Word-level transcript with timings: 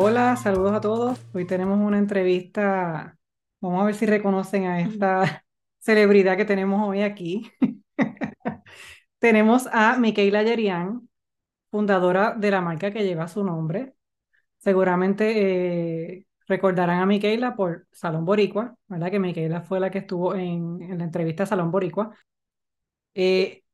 Hola, 0.00 0.36
saludos 0.36 0.72
a 0.74 0.80
todos. 0.80 1.18
Hoy 1.34 1.44
tenemos 1.44 1.76
una 1.80 1.98
entrevista. 1.98 3.18
Vamos 3.60 3.82
a 3.82 3.86
ver 3.86 3.96
si 3.96 4.06
reconocen 4.06 4.66
a 4.66 4.80
esta 4.80 5.44
celebridad 5.80 6.36
que 6.36 6.44
tenemos 6.44 6.88
hoy 6.88 7.02
aquí. 7.02 7.50
tenemos 9.18 9.66
a 9.72 9.98
Micaela 9.98 10.44
Yerian, 10.44 11.08
fundadora 11.72 12.32
de 12.34 12.52
la 12.52 12.60
marca 12.60 12.92
que 12.92 13.02
lleva 13.02 13.26
su 13.26 13.42
nombre. 13.42 13.94
Seguramente 14.58 16.12
eh, 16.12 16.26
recordarán 16.46 17.00
a 17.00 17.06
Micaela 17.06 17.56
por 17.56 17.88
Salón 17.90 18.24
Boricua, 18.24 18.76
¿verdad? 18.86 19.10
Que 19.10 19.18
Micaela 19.18 19.62
fue 19.62 19.80
la 19.80 19.90
que 19.90 19.98
estuvo 19.98 20.36
en, 20.36 20.80
en 20.80 20.98
la 20.98 21.04
entrevista 21.04 21.44
Salón 21.44 21.72
Boricua. 21.72 22.14
Eh, 23.14 23.64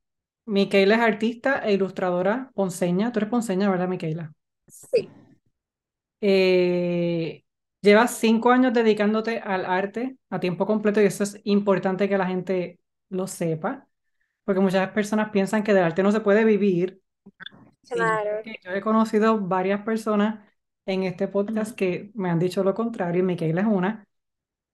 Micaela 0.46 0.95
es 0.95 1.01
artista 1.02 1.59
e 1.66 1.74
ilustradora 1.74 2.51
ponceña. 2.54 3.12
Tú 3.12 3.18
eres 3.18 3.29
ponceña, 3.29 3.68
¿verdad, 3.68 3.88
Micaela? 3.88 4.32
Sí. 4.66 5.10
Eh, 6.27 7.45
llevas 7.83 8.16
cinco 8.16 8.51
años 8.51 8.73
dedicándote 8.73 9.41
al 9.41 9.66
arte 9.66 10.16
a 10.30 10.41
tiempo 10.41 10.65
completo 10.65 11.02
y 11.02 11.05
eso 11.05 11.23
es 11.23 11.38
importante 11.45 12.09
que 12.09 12.16
la 12.16 12.27
gente 12.27 12.80
lo 13.10 13.27
sepa, 13.27 13.87
porque 14.45 14.62
muchas 14.62 14.88
personas 14.92 15.29
piensan 15.29 15.62
que 15.62 15.74
del 15.74 15.84
arte 15.84 16.02
no 16.02 16.12
se 16.12 16.20
puede 16.20 16.46
vivir. 16.46 17.02
Claro. 17.91 18.41
yo 18.42 18.70
he 18.70 18.80
conocido 18.80 19.38
varias 19.38 19.82
personas 19.82 20.42
en 20.87 21.02
este 21.02 21.29
podcast 21.29 21.77
que 21.77 22.10
me 22.15 22.30
han 22.30 22.38
dicho 22.38 22.65
lo 22.65 22.73
contrario, 22.73 23.20
y 23.20 23.27
Micaela 23.27 23.60
es 23.60 23.66
una. 23.66 24.09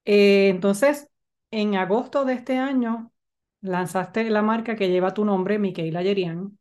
Eh, 0.05 0.51
entonces, 0.51 1.09
en 1.51 1.75
agosto 1.75 2.25
de 2.25 2.35
este 2.35 2.59
año, 2.59 3.11
lanzaste 3.61 4.31
la 4.31 4.43
marca 4.43 4.77
que 4.77 4.89
lleva 4.89 5.15
tu 5.15 5.25
nombre, 5.25 5.59
Micaela 5.59 6.05
Yerian. 6.05 6.57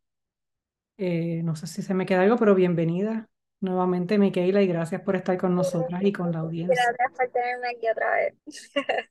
Eh, 0.97 1.41
no 1.43 1.55
sé 1.55 1.67
si 1.67 1.83
se 1.83 1.93
me 1.93 2.07
queda 2.07 2.23
algo, 2.23 2.37
pero 2.37 2.55
bienvenida 2.55 3.29
nuevamente, 3.61 4.17
Micaela, 4.17 4.61
y 4.61 4.67
gracias 4.67 5.01
por 5.01 5.15
estar 5.15 5.37
con 5.37 5.55
nosotras 5.55 6.01
y 6.03 6.11
con 6.11 6.31
la 6.31 6.39
audiencia. 6.39 6.75
Gracias 6.75 7.17
por 7.17 7.29
tenerme 7.29 7.69
aquí 7.69 7.87
otra 7.89 8.15
vez. 8.15 8.35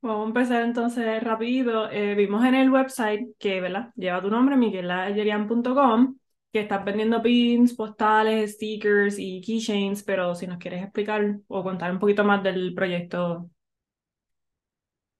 Vamos 0.00 0.26
a 0.26 0.28
empezar 0.28 0.62
entonces 0.62 1.22
rápido. 1.24 1.90
Eh, 1.90 2.14
vimos 2.14 2.44
en 2.44 2.54
el 2.54 2.70
website 2.70 3.36
que, 3.38 3.60
¿verdad? 3.60 3.90
Lleva 3.96 4.22
tu 4.22 4.30
nombre, 4.30 4.56
miguelayerian.com, 4.56 6.16
que 6.52 6.60
estás 6.60 6.84
vendiendo 6.84 7.20
pins, 7.20 7.74
postales, 7.74 8.52
stickers 8.52 9.18
y 9.18 9.40
keychains, 9.40 10.04
pero 10.04 10.36
si 10.36 10.46
nos 10.46 10.58
quieres 10.58 10.84
explicar 10.84 11.38
o 11.48 11.64
contar 11.64 11.90
un 11.90 11.98
poquito 11.98 12.22
más 12.22 12.44
del 12.44 12.74
proyecto. 12.74 13.50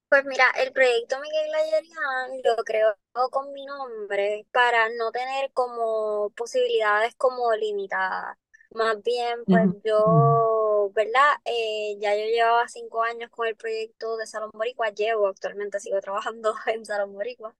Pues 0.09 0.25
mira, 0.25 0.45
el 0.63 0.73
proyecto 0.73 1.17
Miguel 1.21 1.55
Ayerian 1.55 2.41
lo 2.45 2.65
creo 2.65 2.95
con 3.31 3.53
mi 3.53 3.65
nombre 3.67 4.47
para 4.53 4.89
no 4.91 5.11
tener 5.13 5.51
como 5.53 6.31
posibilidades 6.37 7.15
como 7.17 7.53
limitadas. 7.55 8.39
Más 8.71 9.03
bien, 9.03 9.45
pues 9.47 9.67
yo, 9.85 10.91
¿verdad? 10.95 11.37
Eh, 11.45 11.97
ya 12.01 12.15
yo 12.15 12.25
llevaba 12.27 12.69
cinco 12.69 13.03
años 13.03 13.31
con 13.31 13.47
el 13.49 13.57
proyecto 13.57 14.17
de 14.19 14.27
Salón 14.27 14.51
Boricua, 14.53 14.91
llevo 14.91 15.27
actualmente, 15.27 15.81
sigo 15.81 16.01
trabajando 16.01 16.55
en 16.67 16.85
Salón 16.85 17.13
Boricua, 17.15 17.55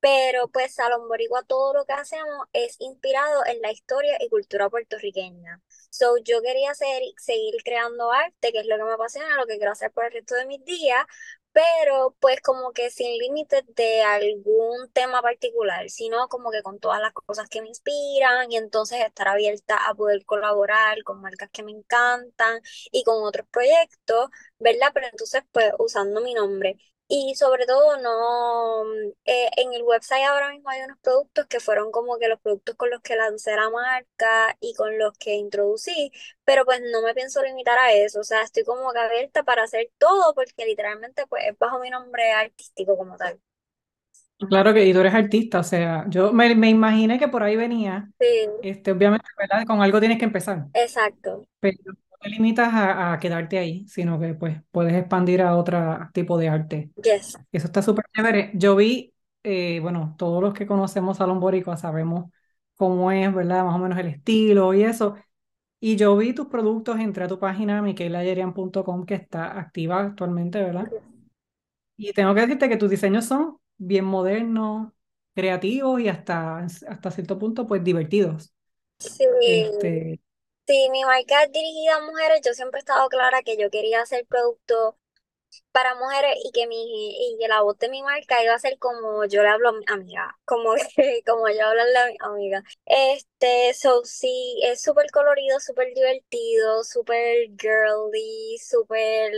pero 0.00 0.48
pues 0.48 0.74
Salón 0.74 1.08
Boricua 1.08 1.42
todo 1.44 1.74
lo 1.74 1.84
que 1.84 1.92
hacemos 1.92 2.46
es 2.52 2.76
inspirado 2.80 3.44
en 3.46 3.60
la 3.62 3.70
historia 3.72 4.16
y 4.20 4.28
cultura 4.28 4.68
puertorriqueña. 4.70 5.60
So, 5.90 6.16
yo 6.24 6.42
quería 6.42 6.70
hacer, 6.72 7.02
seguir 7.18 7.54
creando 7.64 8.10
arte, 8.10 8.50
que 8.52 8.60
es 8.60 8.66
lo 8.66 8.76
que 8.78 8.84
me 8.84 8.92
apasiona, 8.92 9.36
lo 9.36 9.46
que 9.46 9.58
quiero 9.58 9.72
hacer 9.72 9.92
por 9.92 10.06
el 10.06 10.12
resto 10.12 10.34
de 10.34 10.46
mis 10.46 10.64
días, 10.64 11.04
pero 11.52 12.16
pues 12.20 12.40
como 12.40 12.72
que 12.72 12.90
sin 12.90 13.18
límites 13.18 13.62
de 13.76 14.02
algún 14.02 14.90
tema 14.92 15.20
particular, 15.22 15.88
sino 15.90 16.28
como 16.28 16.50
que 16.50 16.62
con 16.62 16.78
todas 16.80 17.00
las 17.00 17.12
cosas 17.12 17.48
que 17.48 17.60
me 17.62 17.68
inspiran 17.68 18.50
y 18.50 18.56
entonces 18.56 19.00
estar 19.04 19.28
abierta 19.28 19.76
a 19.88 19.94
poder 19.94 20.24
colaborar 20.24 21.02
con 21.04 21.20
marcas 21.20 21.50
que 21.52 21.62
me 21.62 21.72
encantan 21.72 22.60
y 22.90 23.04
con 23.04 23.22
otros 23.24 23.46
proyectos, 23.50 24.30
¿verdad? 24.58 24.90
Pero 24.94 25.06
entonces 25.08 25.42
pues 25.52 25.72
usando 25.78 26.20
mi 26.22 26.34
nombre. 26.34 26.78
Y 27.08 27.34
sobre 27.34 27.66
todo 27.66 27.98
no, 28.00 28.84
eh, 29.26 29.50
en 29.58 29.74
el 29.74 29.82
website 29.82 30.24
ahora 30.24 30.50
mismo 30.50 30.70
hay 30.70 30.80
unos 30.82 30.98
productos 31.00 31.46
que 31.46 31.60
fueron 31.60 31.90
como 31.92 32.18
que 32.18 32.28
los 32.28 32.40
productos 32.40 32.74
con 32.76 32.88
los 32.90 33.02
que 33.02 33.16
lancé 33.16 33.54
la 33.54 33.68
marca 33.70 34.56
y 34.60 34.72
con 34.74 34.98
los 34.98 35.12
que 35.18 35.34
introducí, 35.34 36.10
pero 36.44 36.64
pues 36.64 36.80
no 36.90 37.02
me 37.02 37.14
pienso 37.14 37.42
limitar 37.42 37.78
a 37.78 37.92
eso, 37.92 38.20
o 38.20 38.24
sea, 38.24 38.42
estoy 38.42 38.64
como 38.64 38.92
que 38.92 38.98
abierta 39.00 39.42
para 39.42 39.64
hacer 39.64 39.90
todo 39.98 40.34
porque 40.34 40.64
literalmente 40.64 41.26
pues 41.26 41.44
es 41.48 41.58
bajo 41.58 41.80
mi 41.80 41.90
nombre 41.90 42.32
artístico 42.32 42.96
como 42.96 43.16
tal. 43.18 43.38
Claro 44.48 44.74
que 44.74 44.84
y 44.84 44.92
tú 44.92 44.98
eres 45.00 45.14
artista, 45.14 45.60
o 45.60 45.62
sea, 45.62 46.04
yo 46.08 46.32
me, 46.32 46.54
me 46.56 46.68
imaginé 46.68 47.16
que 47.18 47.28
por 47.28 47.44
ahí 47.44 47.54
venía, 47.54 48.10
Sí, 48.18 48.48
este, 48.60 48.90
obviamente, 48.90 49.24
¿verdad? 49.38 49.64
Con 49.66 49.80
algo 49.82 50.00
tienes 50.00 50.18
que 50.18 50.24
empezar, 50.24 50.66
exacto. 50.74 51.46
pero 51.60 51.78
te 52.22 52.30
limitas 52.30 52.72
a, 52.72 53.12
a 53.12 53.18
quedarte 53.18 53.58
ahí, 53.58 53.86
sino 53.88 54.18
que 54.20 54.34
pues 54.34 54.60
puedes 54.70 54.94
expandir 54.94 55.42
a 55.42 55.56
otro 55.56 56.08
tipo 56.12 56.38
de 56.38 56.48
arte. 56.48 56.90
Yes. 57.02 57.36
Eso 57.52 57.66
está 57.66 57.82
súper 57.82 58.04
chévere. 58.14 58.50
Yo 58.54 58.76
vi, 58.76 59.14
eh, 59.42 59.80
bueno, 59.80 60.14
todos 60.18 60.42
los 60.42 60.54
que 60.54 60.66
conocemos 60.66 61.18
Salón 61.18 61.40
Boricua 61.40 61.76
sabemos 61.76 62.30
cómo 62.76 63.12
es, 63.12 63.32
¿verdad? 63.34 63.64
Más 63.64 63.74
o 63.74 63.78
menos 63.78 63.98
el 63.98 64.08
estilo 64.08 64.74
y 64.74 64.84
eso. 64.84 65.16
Y 65.80 65.96
yo 65.96 66.16
vi 66.16 66.32
tus 66.32 66.46
productos, 66.46 66.98
entré 67.00 67.24
a 67.24 67.28
tu 67.28 67.38
página 67.38 67.82
miquelayerian.com 67.82 69.04
que 69.06 69.14
está 69.14 69.58
activa 69.58 70.00
actualmente, 70.00 70.62
¿verdad? 70.62 70.88
Y 71.96 72.12
tengo 72.12 72.34
que 72.34 72.40
decirte 72.42 72.68
que 72.68 72.76
tus 72.76 72.90
diseños 72.90 73.24
son 73.26 73.58
bien 73.76 74.04
modernos, 74.04 74.92
creativos 75.34 76.00
y 76.00 76.08
hasta, 76.08 76.58
hasta 76.58 77.10
cierto 77.10 77.38
punto, 77.38 77.66
pues 77.66 77.82
divertidos. 77.84 78.52
Sí, 78.98 79.24
Este, 79.40 80.20
sí, 80.66 80.88
mi 80.90 81.04
marca 81.04 81.44
es 81.44 81.52
dirigida 81.52 81.96
a 81.96 82.00
mujeres, 82.02 82.40
yo 82.44 82.52
siempre 82.54 82.78
he 82.78 82.80
estado 82.80 83.08
clara 83.08 83.42
que 83.42 83.56
yo 83.56 83.70
quería 83.70 84.02
hacer 84.02 84.26
productos 84.26 84.94
para 85.72 85.94
mujeres 85.96 86.36
y 86.44 86.52
que 86.52 86.66
mi 86.68 86.76
y 87.34 87.38
que 87.38 87.48
la 87.48 87.62
voz 87.62 87.78
de 87.78 87.88
mi 87.90 88.02
marca 88.02 88.42
iba 88.44 88.54
a 88.54 88.58
ser 88.60 88.78
como 88.78 89.24
yo 89.26 89.42
le 89.42 89.48
hablo 89.50 89.70
a 89.70 89.72
mi 89.72 89.84
amiga, 89.88 90.38
como 90.46 90.74
como 91.26 91.48
yo 91.50 91.66
hablarle 91.66 91.98
a 91.98 92.06
mi 92.08 92.16
amiga. 92.20 92.64
Este, 92.86 93.28
so 93.74 94.04
sí, 94.04 94.60
es 94.64 94.82
súper 94.82 95.10
colorido, 95.10 95.58
súper 95.60 95.92
divertido, 95.94 96.84
súper 96.84 97.48
girly, 97.58 98.58
súper 98.58 99.32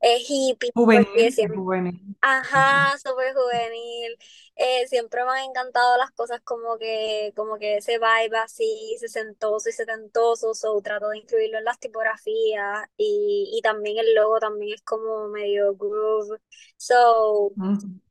eh, 0.00 0.18
hippie, 0.26 0.70
juvenil, 0.74 1.32
siempre 1.32 1.56
juvenil. 1.56 2.00
Ajá, 2.20 2.96
súper 2.98 3.34
juvenil. 3.34 4.16
Eh, 4.56 4.86
siempre 4.88 5.24
me 5.24 5.30
han 5.32 5.44
encantado 5.50 5.96
las 5.98 6.10
cosas 6.12 6.40
como 6.42 6.78
que, 6.78 7.32
como 7.36 7.58
que 7.58 7.76
ese 7.78 7.98
vibe 7.98 8.38
así, 8.38 8.96
sesentoso 8.98 9.68
y 9.68 9.72
setentoso, 9.72 10.54
so 10.54 10.80
trato 10.82 11.10
de 11.10 11.18
incluirlo 11.18 11.58
en 11.58 11.64
las 11.64 11.78
tipografías 11.78 12.88
y, 12.96 13.50
y 13.56 13.60
también 13.62 13.98
el 13.98 14.14
logo 14.14 14.38
también 14.40 14.74
es 14.74 14.82
como 14.82 15.28
medio 15.28 15.74
groove. 15.76 16.40
So, 16.76 17.56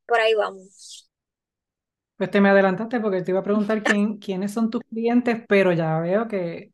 por 0.05 0.19
ahí 0.21 0.33
vamos. 0.35 1.06
Pues 2.17 2.31
te 2.31 2.41
me 2.41 2.49
adelantaste 2.49 2.99
porque 2.99 3.21
te 3.21 3.31
iba 3.31 3.41
a 3.41 3.43
preguntar 3.43 3.83
quién, 3.83 4.17
quiénes 4.19 4.51
son 4.53 4.69
tus 4.71 4.81
clientes, 4.89 5.43
pero 5.47 5.71
ya 5.73 5.99
veo 5.99 6.27
que, 6.27 6.73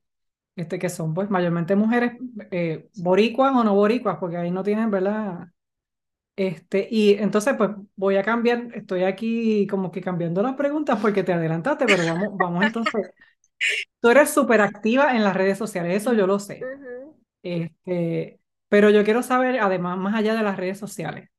este, 0.56 0.80
que 0.80 0.90
son 0.90 1.14
pues 1.14 1.30
mayormente 1.30 1.76
mujeres 1.76 2.14
eh, 2.52 2.90
boricuas 2.96 3.56
o 3.56 3.64
no 3.64 3.76
boricuas, 3.76 4.18
porque 4.20 4.38
ahí 4.38 4.52
no 4.52 4.64
tienen, 4.64 4.92
¿verdad? 4.92 5.50
Este, 6.36 6.88
y 6.92 7.14
entonces 7.16 7.56
pues 7.58 7.72
voy 7.96 8.18
a 8.18 8.24
cambiar, 8.24 8.70
estoy 8.76 9.03
aquí 9.03 9.68
como 9.68 9.92
que 9.92 10.02
cambiando 10.02 10.44
las 10.44 10.56
preguntas 10.56 11.00
porque 11.02 11.24
te 11.24 11.34
adelantaste, 11.34 11.88
pero 11.88 12.06
vamos, 12.06 12.38
vamos 12.38 12.64
entonces. 12.64 13.12
Tú 14.02 14.09
eres 14.09 14.30
súper 14.32 14.62
activa 14.62 15.16
en 15.16 15.24
las 15.24 15.36
redes 15.36 15.58
sociales, 15.58 15.97
eso 16.02 16.14
yo 16.14 16.28
lo 16.28 16.40
sé. 16.40 16.72
Ujú. 16.76 17.17
Este, 17.44 18.40
pero 18.70 18.90
yo 18.90 19.03
quiero 19.03 19.23
saber, 19.23 19.59
además, 19.59 19.97
más 19.97 20.16
allá 20.16 20.35
de 20.35 20.44
las 20.44 20.58
redes 20.58 20.79
sociales, 20.79 21.29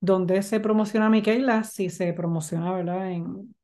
¿dónde 0.00 0.42
se 0.42 0.60
promociona 0.60 1.08
Micaela? 1.10 1.64
Si 1.64 1.90
se 1.90 2.12
promociona, 2.12 2.72
¿verdad? 2.72 3.10
En 3.10 3.54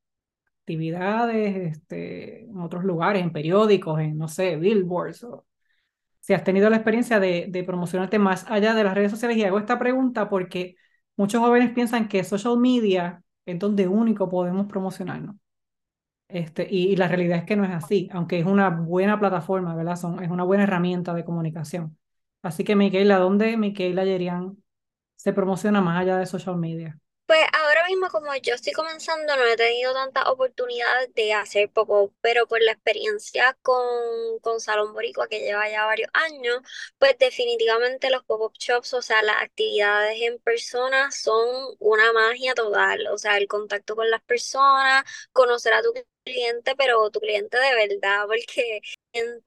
actividades, 0.61 1.55
este, 1.77 2.45
en 2.45 2.59
otros 2.61 2.83
lugares, 2.85 3.23
en 3.23 3.31
periódicos, 3.33 3.99
en, 4.01 4.17
no 4.17 4.27
sé, 4.29 4.57
billboards, 4.57 5.23
o 5.25 5.45
si 6.21 6.33
has 6.33 6.43
tenido 6.43 6.69
la 6.69 6.77
experiencia 6.77 7.19
de, 7.19 7.47
de 7.49 7.63
promocionarte 7.63 8.19
más 8.19 8.45
allá 8.49 8.73
de 8.75 8.83
las 8.83 8.95
redes 8.95 9.11
sociales. 9.11 9.37
Y 9.37 9.43
hago 9.45 9.59
esta 9.59 9.79
pregunta 9.79 10.29
porque 10.29 10.75
muchos 11.17 11.41
jóvenes 11.41 11.71
piensan 11.73 12.07
que 12.07 12.23
social 12.23 12.57
media 12.59 13.23
es 13.45 13.59
donde 13.59 13.87
único 13.87 14.29
podemos 14.29 14.67
promocionarnos. 14.67 15.35
Este, 16.27 16.67
y, 16.69 16.87
y 16.89 16.95
la 16.95 17.07
realidad 17.07 17.39
es 17.39 17.43
que 17.45 17.55
no 17.55 17.65
es 17.65 17.71
así, 17.71 18.09
aunque 18.11 18.39
es 18.39 18.45
una 18.45 18.69
buena 18.69 19.19
plataforma, 19.19 19.75
¿verdad? 19.75 19.95
Son, 19.97 20.23
es 20.23 20.31
una 20.31 20.43
buena 20.43 20.63
herramienta 20.63 21.13
de 21.13 21.25
comunicación. 21.25 21.97
Así 22.41 22.63
que, 22.63 22.75
Micaela, 22.75 23.17
¿dónde 23.19 23.55
Micaela 23.57 24.03
Yerian 24.05 24.57
se 25.15 25.33
promociona 25.33 25.81
más 25.81 26.01
allá 26.01 26.17
de 26.17 26.25
social 26.25 26.57
media? 26.57 26.99
Pues 27.25 27.41
ahora 27.53 27.85
mismo 27.87 28.09
como 28.09 28.35
yo 28.35 28.53
estoy 28.53 28.73
comenzando 28.73 29.35
no 29.37 29.45
he 29.45 29.55
tenido 29.55 29.93
tantas 29.93 30.27
oportunidades 30.27 31.13
de 31.15 31.33
hacer 31.33 31.71
poco, 31.71 32.13
pero 32.21 32.47
por 32.47 32.61
la 32.61 32.73
experiencia 32.73 33.57
con, 33.61 33.81
con 34.41 34.59
Salón 34.59 34.93
Boricua 34.93 35.27
que 35.27 35.39
lleva 35.39 35.69
ya 35.69 35.85
varios 35.85 36.09
años, 36.13 36.59
pues 36.99 37.17
definitivamente 37.17 38.09
los 38.11 38.23
pop-up 38.25 38.53
shops, 38.59 38.93
o 38.93 39.01
sea, 39.01 39.23
las 39.23 39.37
actividades 39.41 40.21
en 40.21 40.37
persona 40.39 41.11
son 41.11 41.75
una 41.79 42.11
magia 42.13 42.53
total, 42.55 43.07
o 43.07 43.17
sea, 43.17 43.37
el 43.37 43.47
contacto 43.47 43.95
con 43.95 44.09
las 44.11 44.21
personas, 44.23 45.03
conocer 45.31 45.73
a 45.73 45.81
tu 45.81 45.93
cliente, 46.25 46.75
pero 46.75 47.09
tu 47.09 47.19
cliente 47.19 47.57
de 47.57 47.87
verdad, 47.87 48.25
porque 48.27 48.81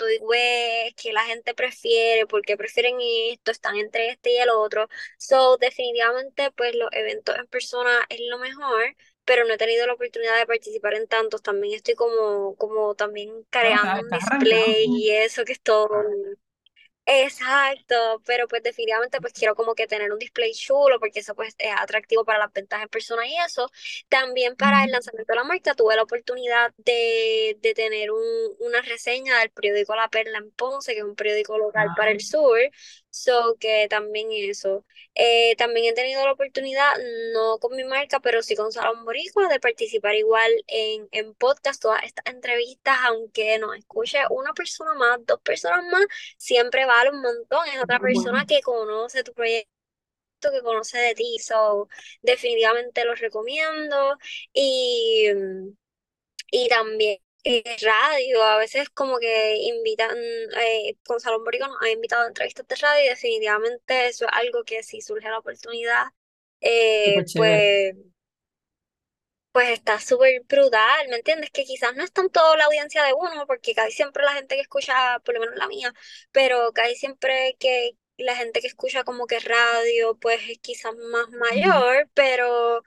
y 0.08 0.18
ves 0.30 0.94
que 0.94 1.12
la 1.12 1.24
gente 1.24 1.54
prefiere, 1.54 2.26
porque 2.26 2.56
prefieren 2.56 2.96
esto, 3.30 3.50
están 3.50 3.76
entre 3.76 4.10
este 4.10 4.32
y 4.32 4.38
el 4.38 4.50
otro. 4.50 4.88
So, 5.18 5.56
definitivamente, 5.58 6.50
pues 6.52 6.74
los 6.74 6.88
eventos 6.92 7.36
en 7.36 7.46
persona 7.48 7.90
es 8.08 8.20
lo 8.28 8.38
mejor, 8.38 8.96
pero 9.24 9.44
no 9.44 9.54
he 9.54 9.58
tenido 9.58 9.86
la 9.86 9.94
oportunidad 9.94 10.38
de 10.38 10.46
participar 10.46 10.94
en 10.94 11.08
tantos. 11.08 11.42
También 11.42 11.74
estoy 11.74 11.94
como, 11.94 12.54
como 12.56 12.94
también 12.94 13.44
creando 13.50 14.00
un 14.00 14.10
display 14.10 14.86
y 14.88 15.10
eso 15.10 15.44
que 15.44 15.52
es 15.52 15.62
todo. 15.62 15.88
Exacto, 17.08 18.20
pero 18.26 18.48
pues 18.48 18.64
definitivamente 18.64 19.20
pues 19.20 19.32
quiero 19.32 19.54
como 19.54 19.76
que 19.76 19.86
tener 19.86 20.10
un 20.12 20.18
display 20.18 20.52
chulo 20.52 20.98
porque 20.98 21.20
eso 21.20 21.36
pues 21.36 21.54
es 21.58 21.70
atractivo 21.78 22.24
para 22.24 22.40
las 22.40 22.52
ventas 22.52 22.82
en 22.82 22.88
persona 22.88 23.24
y 23.28 23.36
eso. 23.38 23.70
También 24.08 24.56
para 24.56 24.82
el 24.84 24.90
lanzamiento 24.90 25.32
de 25.32 25.36
la 25.36 25.44
marca 25.44 25.74
tuve 25.76 25.94
la 25.94 26.02
oportunidad 26.02 26.74
de, 26.78 27.56
de 27.60 27.74
tener 27.74 28.10
un, 28.10 28.20
una 28.58 28.80
reseña 28.82 29.38
del 29.38 29.50
periódico 29.50 29.94
La 29.94 30.08
Perla 30.08 30.38
en 30.38 30.50
Ponce, 30.50 30.94
que 30.94 30.98
es 30.98 31.04
un 31.04 31.14
periódico 31.14 31.56
local 31.58 31.92
para 31.94 32.10
el 32.10 32.20
sur, 32.20 32.58
so 33.16 33.56
que 33.60 33.86
también 33.88 34.28
eso. 34.32 34.84
Eh, 35.14 35.56
también 35.56 35.86
he 35.86 35.94
tenido 35.94 36.24
la 36.24 36.32
oportunidad, 36.32 36.92
no 37.32 37.58
con 37.58 37.76
mi 37.76 37.84
marca, 37.84 38.20
pero 38.20 38.42
sí 38.42 38.54
con 38.56 38.72
Salón 38.72 39.04
Boricua, 39.04 39.48
de 39.48 39.60
participar 39.60 40.14
igual 40.14 40.52
en, 40.66 41.08
en 41.12 41.34
podcast, 41.34 41.80
todas 41.82 42.02
estas 42.04 42.26
entrevistas, 42.26 42.96
aunque 43.04 43.58
nos 43.58 43.76
escuche 43.76 44.18
una 44.30 44.52
persona 44.54 44.94
más, 44.94 45.18
dos 45.26 45.40
personas 45.40 45.84
más, 45.90 46.04
siempre 46.38 46.86
vale 46.86 47.10
un 47.10 47.22
montón. 47.22 47.66
Es 47.68 47.82
otra 47.82 48.00
persona 48.00 48.44
que 48.46 48.60
conoce 48.62 49.22
tu 49.24 49.32
proyecto 49.32 49.68
que 50.52 50.62
conoce 50.62 50.98
de 50.98 51.14
ti, 51.14 51.38
so 51.40 51.88
definitivamente 52.22 53.04
los 53.04 53.20
recomiendo 53.20 54.16
y, 54.52 55.28
y 56.50 56.68
también 56.68 57.18
radio, 57.82 58.42
a 58.42 58.56
veces 58.58 58.88
como 58.90 59.18
que 59.18 59.56
invitan, 59.56 60.16
eh, 60.16 60.96
con 61.06 61.20
Salón 61.20 61.44
Boricua 61.44 61.68
nos 61.68 61.82
ha 61.82 61.90
invitado 61.90 62.24
a 62.24 62.28
entrevistas 62.28 62.66
de 62.66 62.76
radio 62.76 63.04
y 63.04 63.08
definitivamente 63.08 64.06
eso 64.08 64.26
es 64.26 64.32
algo 64.32 64.64
que 64.64 64.82
si 64.82 65.00
surge 65.00 65.28
la 65.28 65.38
oportunidad, 65.38 66.06
eh, 66.60 67.24
pues, 67.36 67.94
pues 69.52 69.70
está 69.70 69.98
súper 70.00 70.42
brutal, 70.46 71.08
¿me 71.08 71.16
entiendes? 71.16 71.50
Que 71.50 71.64
quizás 71.64 71.94
no 71.96 72.04
es 72.04 72.12
tanto 72.12 72.40
la 72.56 72.66
audiencia 72.66 73.02
de 73.04 73.14
uno, 73.14 73.46
porque 73.46 73.74
casi 73.74 73.92
siempre 73.92 74.22
la 74.24 74.34
gente 74.34 74.54
que 74.56 74.60
escucha, 74.60 75.18
por 75.24 75.34
lo 75.34 75.40
menos 75.40 75.56
la 75.56 75.66
mía, 75.68 75.92
pero 76.30 76.72
casi 76.74 76.94
siempre 76.96 77.56
que 77.58 77.92
la 78.18 78.36
gente 78.36 78.60
que 78.60 78.66
escucha 78.66 79.04
como 79.04 79.26
que 79.26 79.40
radio, 79.40 80.16
pues 80.18 80.40
es 80.50 80.58
quizás 80.58 80.94
más 81.10 81.30
mayor, 81.30 82.10
pero 82.14 82.82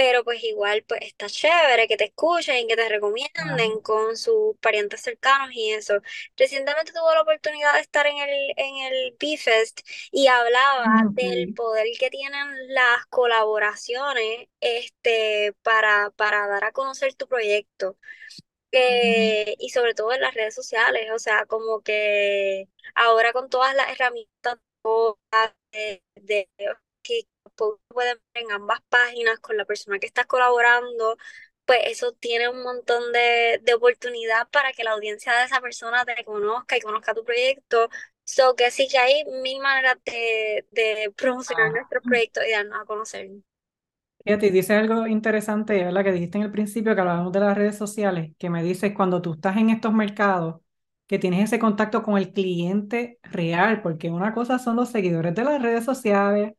pero 0.00 0.24
pues 0.24 0.42
igual 0.44 0.82
pues 0.88 1.02
está 1.02 1.26
chévere 1.28 1.86
que 1.86 1.98
te 1.98 2.04
escuchen 2.04 2.56
y 2.56 2.66
que 2.66 2.74
te 2.74 2.88
recomienden 2.88 3.80
con 3.82 4.16
sus 4.16 4.56
parientes 4.60 5.02
cercanos 5.02 5.50
y 5.52 5.72
eso. 5.72 5.96
Recientemente 6.38 6.92
tuve 6.92 7.14
la 7.14 7.20
oportunidad 7.20 7.74
de 7.74 7.80
estar 7.80 8.06
en 8.06 8.16
el, 8.16 8.54
en 8.56 8.76
el 8.78 9.16
B-Fest 9.20 9.80
y 10.10 10.26
hablaba 10.28 10.86
del 11.12 11.52
poder 11.52 11.86
que 11.98 12.08
tienen 12.08 12.46
las 12.72 13.04
colaboraciones 13.10 14.48
este, 14.60 15.52
para, 15.62 16.08
para 16.16 16.46
dar 16.48 16.64
a 16.64 16.72
conocer 16.72 17.12
tu 17.14 17.28
proyecto. 17.28 17.98
Eh, 18.72 19.56
y 19.58 19.70
sobre 19.70 19.94
todo 19.94 20.12
en 20.14 20.22
las 20.22 20.34
redes 20.34 20.54
sociales, 20.54 21.10
o 21.14 21.18
sea, 21.20 21.46
como 21.46 21.82
que 21.82 22.68
ahora 22.94 23.32
con 23.32 23.50
todas 23.50 23.74
las 23.76 23.90
herramientas 23.90 24.58
de, 25.72 26.02
de 26.16 26.48
que 27.02 27.22
pueden 27.56 28.18
ver 28.34 28.44
en 28.44 28.52
ambas 28.52 28.80
páginas 28.88 29.38
con 29.40 29.56
la 29.56 29.64
persona 29.64 29.98
que 29.98 30.06
estás 30.06 30.26
colaborando, 30.26 31.16
pues 31.64 31.80
eso 31.86 32.12
tiene 32.12 32.48
un 32.48 32.62
montón 32.62 33.12
de, 33.12 33.60
de 33.62 33.74
oportunidad 33.74 34.48
para 34.50 34.72
que 34.72 34.84
la 34.84 34.92
audiencia 34.92 35.32
de 35.34 35.44
esa 35.44 35.60
persona 35.60 36.04
te 36.04 36.24
conozca 36.24 36.76
y 36.76 36.80
conozca 36.80 37.14
tu 37.14 37.24
proyecto. 37.24 37.88
So 38.24 38.54
que 38.56 38.70
sí 38.70 38.88
que 38.88 38.98
hay 38.98 39.24
mil 39.42 39.60
maneras 39.60 39.96
de, 40.04 40.66
de 40.70 41.12
promocionar 41.16 41.72
nuestros 41.72 42.02
proyectos 42.04 42.44
y 42.46 42.52
darnos 42.52 42.80
a 42.82 42.84
conocer. 42.86 43.28
Fíjate, 44.24 44.50
dice 44.50 44.74
algo 44.74 45.06
interesante, 45.06 45.82
¿verdad? 45.82 46.04
Que 46.04 46.12
dijiste 46.12 46.36
en 46.38 46.44
el 46.44 46.50
principio 46.52 46.94
que 46.94 47.00
hablábamos 47.00 47.32
de 47.32 47.40
las 47.40 47.56
redes 47.56 47.76
sociales, 47.78 48.32
que 48.38 48.50
me 48.50 48.62
dices 48.62 48.92
cuando 48.94 49.22
tú 49.22 49.32
estás 49.32 49.56
en 49.56 49.70
estos 49.70 49.94
mercados, 49.94 50.60
que 51.06 51.18
tienes 51.18 51.44
ese 51.44 51.58
contacto 51.58 52.02
con 52.02 52.18
el 52.18 52.32
cliente 52.32 53.18
real, 53.22 53.80
porque 53.82 54.10
una 54.10 54.34
cosa 54.34 54.58
son 54.58 54.76
los 54.76 54.90
seguidores 54.90 55.34
de 55.34 55.44
las 55.44 55.62
redes 55.62 55.84
sociales, 55.86 56.52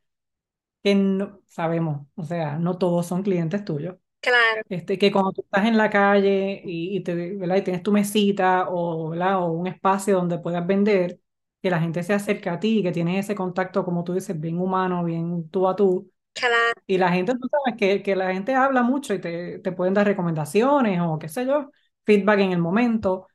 que 0.84 0.96
no 0.96 1.42
sabemos, 1.48 2.08
o 2.16 2.24
sea, 2.24 2.58
no 2.58 2.78
todos 2.78 3.06
son 3.06 3.24
clientes 3.24 3.64
tuyos. 3.66 3.96
Claro. 4.22 4.62
Este, 4.70 4.98
que 5.00 5.12
cuando 5.12 5.32
tú 5.32 5.42
estás 5.42 5.66
en 5.66 5.78
la 5.78 5.90
calle 5.90 6.62
y, 6.64 6.96
y, 6.98 7.00
te, 7.02 7.36
¿verdad? 7.36 7.56
y 7.58 7.62
tienes 7.64 7.84
tu 7.84 7.92
mesita 7.92 8.68
o, 8.70 9.10
¿verdad? 9.10 9.42
o 9.42 9.52
un 9.52 9.68
espacio 9.68 10.16
donde 10.16 10.38
puedas 10.40 10.66
vender, 10.66 11.20
que 11.62 11.70
la 11.70 11.80
gente 11.80 12.04
se 12.04 12.14
acerca 12.14 12.54
a 12.54 12.60
ti, 12.60 12.82
que 12.84 12.92
tienes 12.92 13.26
ese 13.26 13.36
contacto, 13.36 13.84
como 13.84 14.04
tú 14.04 14.14
dices, 14.14 14.40
bien 14.40 14.60
humano, 14.60 15.04
bien 15.04 15.50
tú 15.50 15.68
a 15.68 15.76
tú. 15.76 16.12
Claro. 16.34 16.56
Y 16.88 16.98
la 16.98 17.12
gente, 17.12 17.34
tú 17.34 17.48
sabes 17.50 17.78
que, 17.80 18.02
que 18.04 18.16
la 18.16 18.34
gente 18.34 18.56
habla 18.56 18.84
mucho 18.84 19.14
y 19.14 19.20
te, 19.20 19.60
te 19.60 19.72
pueden 19.72 19.94
dar 19.94 20.06
recomendaciones 20.08 21.00
o 21.02 21.20
qué 21.20 21.28
sé 21.30 21.46
yo, 21.46 21.72
feedback 22.06 22.40
en 22.40 22.52
el 22.52 22.60
momento. 22.60 23.28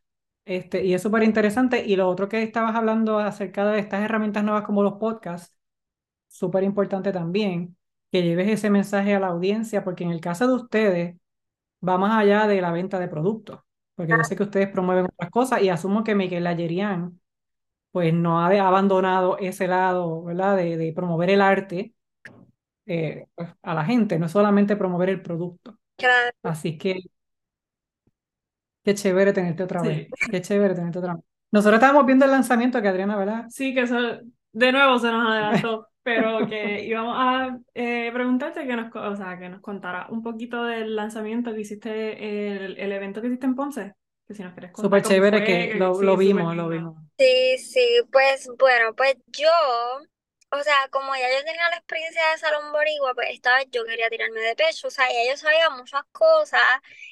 Este, 0.44 0.84
y 0.84 0.94
es 0.94 1.02
súper 1.02 1.22
interesante. 1.24 1.84
Y 1.86 1.96
lo 1.96 2.08
otro 2.08 2.28
que 2.28 2.42
estabas 2.42 2.74
hablando 2.76 3.18
acerca 3.18 3.66
de 3.70 3.80
estas 3.80 4.02
herramientas 4.02 4.44
nuevas 4.44 4.64
como 4.64 4.82
los 4.82 4.94
podcasts, 4.94 5.55
súper 6.36 6.62
importante 6.64 7.12
también 7.12 7.76
que 8.10 8.22
lleves 8.22 8.48
ese 8.48 8.70
mensaje 8.70 9.14
a 9.14 9.20
la 9.20 9.28
audiencia, 9.28 9.84
porque 9.84 10.04
en 10.04 10.10
el 10.10 10.20
caso 10.20 10.46
de 10.46 10.54
ustedes 10.54 11.16
va 11.86 11.98
más 11.98 12.18
allá 12.18 12.46
de 12.46 12.60
la 12.60 12.72
venta 12.72 12.98
de 12.98 13.08
productos, 13.08 13.60
porque 13.94 14.12
yo 14.12 14.24
sé 14.24 14.36
que 14.36 14.44
ustedes 14.44 14.68
promueven 14.68 15.06
otras 15.06 15.30
cosas 15.30 15.62
y 15.62 15.68
asumo 15.68 16.04
que 16.04 16.14
Miguel 16.14 16.46
Ayerian 16.46 17.20
pues 17.90 18.12
no 18.12 18.40
ha 18.40 18.48
abandonado 18.48 19.38
ese 19.38 19.66
lado, 19.66 20.22
¿verdad? 20.22 20.56
De, 20.56 20.76
de 20.76 20.92
promover 20.92 21.30
el 21.30 21.40
arte 21.40 21.94
eh, 22.84 23.26
pues, 23.34 23.48
a 23.62 23.74
la 23.74 23.84
gente, 23.84 24.18
no 24.18 24.28
solamente 24.28 24.76
promover 24.76 25.08
el 25.08 25.22
producto. 25.22 25.78
Claro. 25.96 26.30
Así 26.42 26.76
que 26.76 27.00
qué 28.84 28.94
chévere 28.94 29.32
tenerte 29.32 29.62
otra 29.62 29.82
vez, 29.82 30.08
qué 30.30 30.40
chévere 30.42 30.74
tenerte 30.74 30.98
otra 30.98 31.14
vez. 31.14 31.24
Nosotros 31.50 31.78
estábamos 31.78 32.06
viendo 32.06 32.24
el 32.24 32.30
lanzamiento 32.30 32.82
que 32.82 32.88
Adriana, 32.88 33.16
¿verdad? 33.16 33.46
Sí, 33.48 33.74
que 33.74 33.82
eso 33.82 33.96
de 34.52 34.72
nuevo 34.72 34.98
se 34.98 35.10
nos 35.10 35.26
adelantó 35.28 35.88
pero 36.06 36.46
que 36.48 36.84
íbamos 36.84 37.16
a 37.18 37.58
eh, 37.74 38.12
preguntarte 38.12 38.64
que 38.64 38.76
nos, 38.76 38.94
o 38.94 39.16
sea, 39.16 39.36
que 39.40 39.48
nos 39.48 39.60
contara 39.60 40.06
un 40.08 40.22
poquito 40.22 40.62
del 40.62 40.94
lanzamiento 40.94 41.52
que 41.52 41.62
hiciste, 41.62 42.54
el, 42.54 42.78
el 42.78 42.92
evento 42.92 43.20
que 43.20 43.26
hiciste 43.26 43.46
en 43.46 43.56
Ponce. 43.56 43.94
Que 44.24 44.32
si 44.32 44.44
nos 44.44 44.52
quieres 44.52 44.70
contar 44.70 45.00
Súper 45.00 45.02
chévere 45.02 45.42
que, 45.44 45.74
lo, 45.74 46.00
lo 46.00 46.16
vimos, 46.16 46.54
lo 46.54 46.68
vimos. 46.68 46.94
Sí, 47.18 47.58
sí, 47.58 48.00
pues 48.12 48.48
bueno, 48.56 48.94
pues 48.94 49.16
yo, 49.26 49.50
o 50.52 50.62
sea, 50.62 50.88
como 50.92 51.12
ya 51.16 51.28
yo 51.28 51.44
tenía 51.44 51.68
la 51.70 51.78
experiencia 51.78 52.22
de 52.30 52.38
Salón 52.38 52.70
Boricua, 52.70 53.12
pues 53.14 53.30
esta 53.30 53.56
vez 53.56 53.66
yo 53.72 53.84
quería 53.84 54.08
tirarme 54.08 54.40
de 54.42 54.54
pecho, 54.54 54.86
o 54.86 54.90
sea, 54.92 55.08
ya 55.08 55.28
yo 55.28 55.36
sabía 55.36 55.70
muchas 55.70 56.02
cosas 56.12 56.62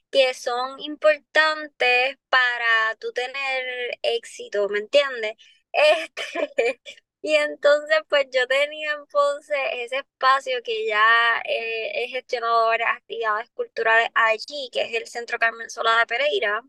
que 0.09 0.35
son 0.35 0.79
importantes 0.79 2.17
para 2.29 2.95
tú 3.01 3.13
tener 3.13 3.99
éxito, 4.03 4.69
¿me 4.69 4.79
entiendes? 4.79 5.35
Este, 5.77 6.81
y 7.25 7.35
entonces, 7.37 7.99
pues 8.09 8.27
yo 8.33 8.47
tenía 8.47 8.93
en 8.95 9.07
Ponce 9.07 9.55
ese 9.85 9.99
espacio 9.99 10.63
que 10.63 10.87
ya 10.87 11.41
eh, 11.47 12.05
he 12.05 12.09
gestionado 12.09 12.67
varias 12.69 12.91
actividades 12.97 13.51
culturales 13.51 14.09
allí, 14.15 14.69
que 14.73 14.83
es 14.83 14.95
el 14.95 15.07
Centro 15.09 15.39
Carmen 15.39 15.71
Sola 15.71 15.99
de 16.01 16.07
Pereira. 16.07 16.63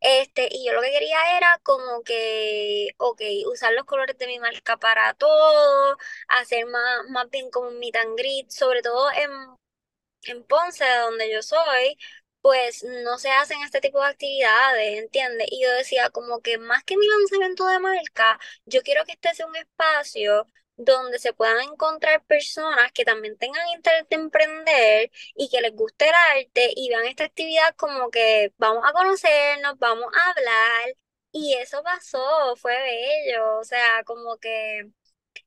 Este, 0.00 0.48
y 0.50 0.66
yo 0.66 0.72
lo 0.74 0.82
que 0.82 0.90
quería 0.90 1.36
era 1.36 1.58
como 1.62 2.02
que, 2.02 2.90
ok, 2.98 3.20
usar 3.50 3.72
los 3.72 3.84
colores 3.84 4.16
de 4.18 4.26
mi 4.26 4.38
marca 4.38 4.76
para 4.76 5.14
todo, 5.14 5.96
hacer 6.28 6.66
más, 6.66 7.04
más 7.10 7.30
bien 7.30 7.50
como 7.50 7.68
un 7.68 7.78
meet 7.78 7.96
and 7.96 8.16
greet, 8.18 8.50
sobre 8.50 8.82
todo 8.82 9.10
en, 9.12 9.30
en 10.24 10.44
Ponce, 10.44 10.84
donde 11.02 11.30
yo 11.32 11.42
soy, 11.42 11.96
pues 12.44 12.84
no 12.84 13.18
se 13.18 13.30
hacen 13.32 13.62
este 13.62 13.80
tipo 13.82 14.00
de 14.00 14.08
actividades, 14.08 14.98
¿entiendes? 15.00 15.48
Y 15.50 15.62
yo 15.64 15.72
decía 15.72 16.10
como 16.10 16.42
que 16.42 16.58
más 16.58 16.84
que 16.84 16.96
mi 16.98 17.06
lanzamiento 17.08 17.66
de 17.66 17.80
marca, 17.80 18.38
yo 18.66 18.82
quiero 18.82 19.04
que 19.06 19.12
este 19.14 19.34
sea 19.34 19.46
un 19.46 19.56
espacio 19.56 20.46
donde 20.76 21.18
se 21.20 21.32
puedan 21.32 21.60
encontrar 21.62 22.22
personas 22.26 22.92
que 22.92 23.04
también 23.04 23.38
tengan 23.38 23.66
interés 23.70 24.08
de 24.10 24.16
emprender 24.16 25.10
y 25.36 25.48
que 25.48 25.60
les 25.62 25.72
guste 25.74 26.08
el 26.08 26.14
arte 26.38 26.70
y 26.76 26.88
vean 26.90 27.06
esta 27.06 27.24
actividad 27.24 27.74
como 27.76 28.10
que 28.10 28.52
vamos 28.58 28.84
a 28.86 28.92
conocernos, 28.92 29.78
vamos 29.78 30.06
a 30.14 30.30
hablar. 30.30 30.96
Y 31.32 31.54
eso 31.54 31.82
pasó, 31.82 32.54
fue 32.56 32.72
bello, 32.82 33.58
o 33.58 33.64
sea, 33.64 34.04
como 34.04 34.36
que 34.38 34.88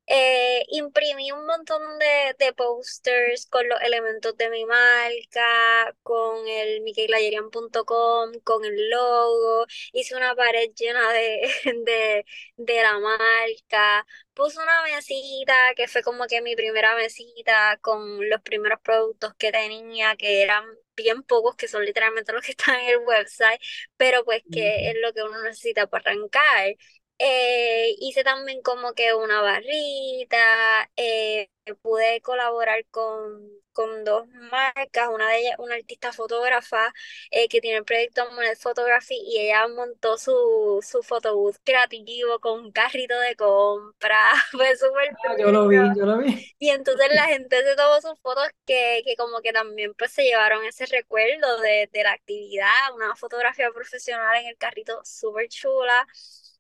eh, 0.08 0.47
imprimí 0.70 1.32
un 1.32 1.46
montón 1.46 1.82
de, 2.00 2.36
de 2.46 2.54
posters 2.54 3.46
con 3.48 3.68
los 3.68 3.80
elementos 3.82 4.36
de 4.38 4.50
mi 4.50 4.66
marca, 4.66 5.96
con 6.04 6.48
el 6.48 6.82
miquelayerian.com, 6.82 8.32
con 8.44 8.66
el 8.66 8.90
logo, 8.90 9.66
hice 9.94 10.16
una 10.16 10.36
pared 10.36 10.70
llena 10.76 11.12
de, 11.14 11.50
de, 11.86 12.26
de 12.58 12.82
la 12.82 13.00
marca, 13.00 14.06
puse 14.34 14.60
una 14.62 14.84
mesita 14.84 15.74
que 15.76 15.88
fue 15.88 16.02
como 16.04 16.26
que 16.28 16.42
mi 16.42 16.56
primera 16.56 16.96
mesita 16.96 17.78
con 17.82 18.30
los 18.30 18.42
primeros 18.42 18.80
productos 18.82 19.34
que 19.36 19.52
tenía, 19.52 20.16
que 20.16 20.42
eran 20.44 20.64
bien 20.96 21.24
pocos 21.24 21.56
que 21.56 21.68
son 21.68 21.86
literalmente 21.86 22.34
los 22.34 22.44
que 22.44 22.52
están 22.52 22.80
en 22.80 22.90
el 22.90 22.98
website, 23.00 23.60
pero 23.98 24.24
pues 24.26 24.44
que 24.52 24.90
es 24.90 24.96
lo 25.02 25.14
que 25.14 25.24
uno 25.24 25.42
necesita 25.44 25.88
para 25.88 26.12
arrancar. 26.12 26.76
Eh, 27.20 27.96
hice 28.00 28.24
también 28.24 28.62
como 28.62 28.94
que 28.94 29.14
una 29.16 29.42
barrita, 29.42 30.90
eh, 30.96 31.50
pude 31.82 32.22
colaborar 32.22 32.86
con, 32.92 33.50
con 33.74 34.04
dos 34.04 34.28
marcas, 34.52 35.10
una 35.12 35.28
de 35.30 35.40
ellas, 35.40 35.56
una 35.60 35.76
artista 35.76 36.14
fotógrafa 36.14 36.94
eh, 37.32 37.48
que 37.50 37.60
tiene 37.62 37.78
el 37.80 37.86
proyecto 37.86 38.30
Monet 38.32 38.58
Photography 38.60 39.16
y 39.26 39.40
ella 39.40 39.68
montó 39.68 40.18
su, 40.18 40.80
su 40.88 41.02
photobooth 41.04 41.58
creativo 41.64 42.40
con 42.40 42.60
un 42.66 42.72
carrito 42.72 43.20
de 43.20 43.36
compra, 43.36 44.18
fue 44.52 44.76
súper 44.78 45.10
Ah, 45.26 45.36
yo 45.40 45.52
lo 45.52 45.68
vi, 45.68 45.76
yo 45.96 46.06
lo 46.06 46.18
vi. 46.20 46.56
y 46.60 46.70
entonces 46.70 47.08
la 47.14 47.26
gente 47.26 47.64
se 47.64 47.76
tomó 47.76 48.02
sus 48.02 48.20
fotos 48.22 48.48
que, 48.66 49.02
que 49.06 49.16
como 49.16 49.42
que 49.42 49.54
también 49.54 49.94
pues 49.96 50.12
se 50.12 50.24
llevaron 50.24 50.64
ese 50.66 50.86
recuerdo 50.86 51.60
de, 51.62 51.90
de 51.92 52.04
la 52.04 52.12
actividad, 52.14 52.68
una 52.96 53.16
fotografía 53.16 53.72
profesional 53.72 54.38
en 54.38 54.48
el 54.48 54.58
carrito 54.58 55.02
súper 55.04 55.48
chula. 55.50 56.08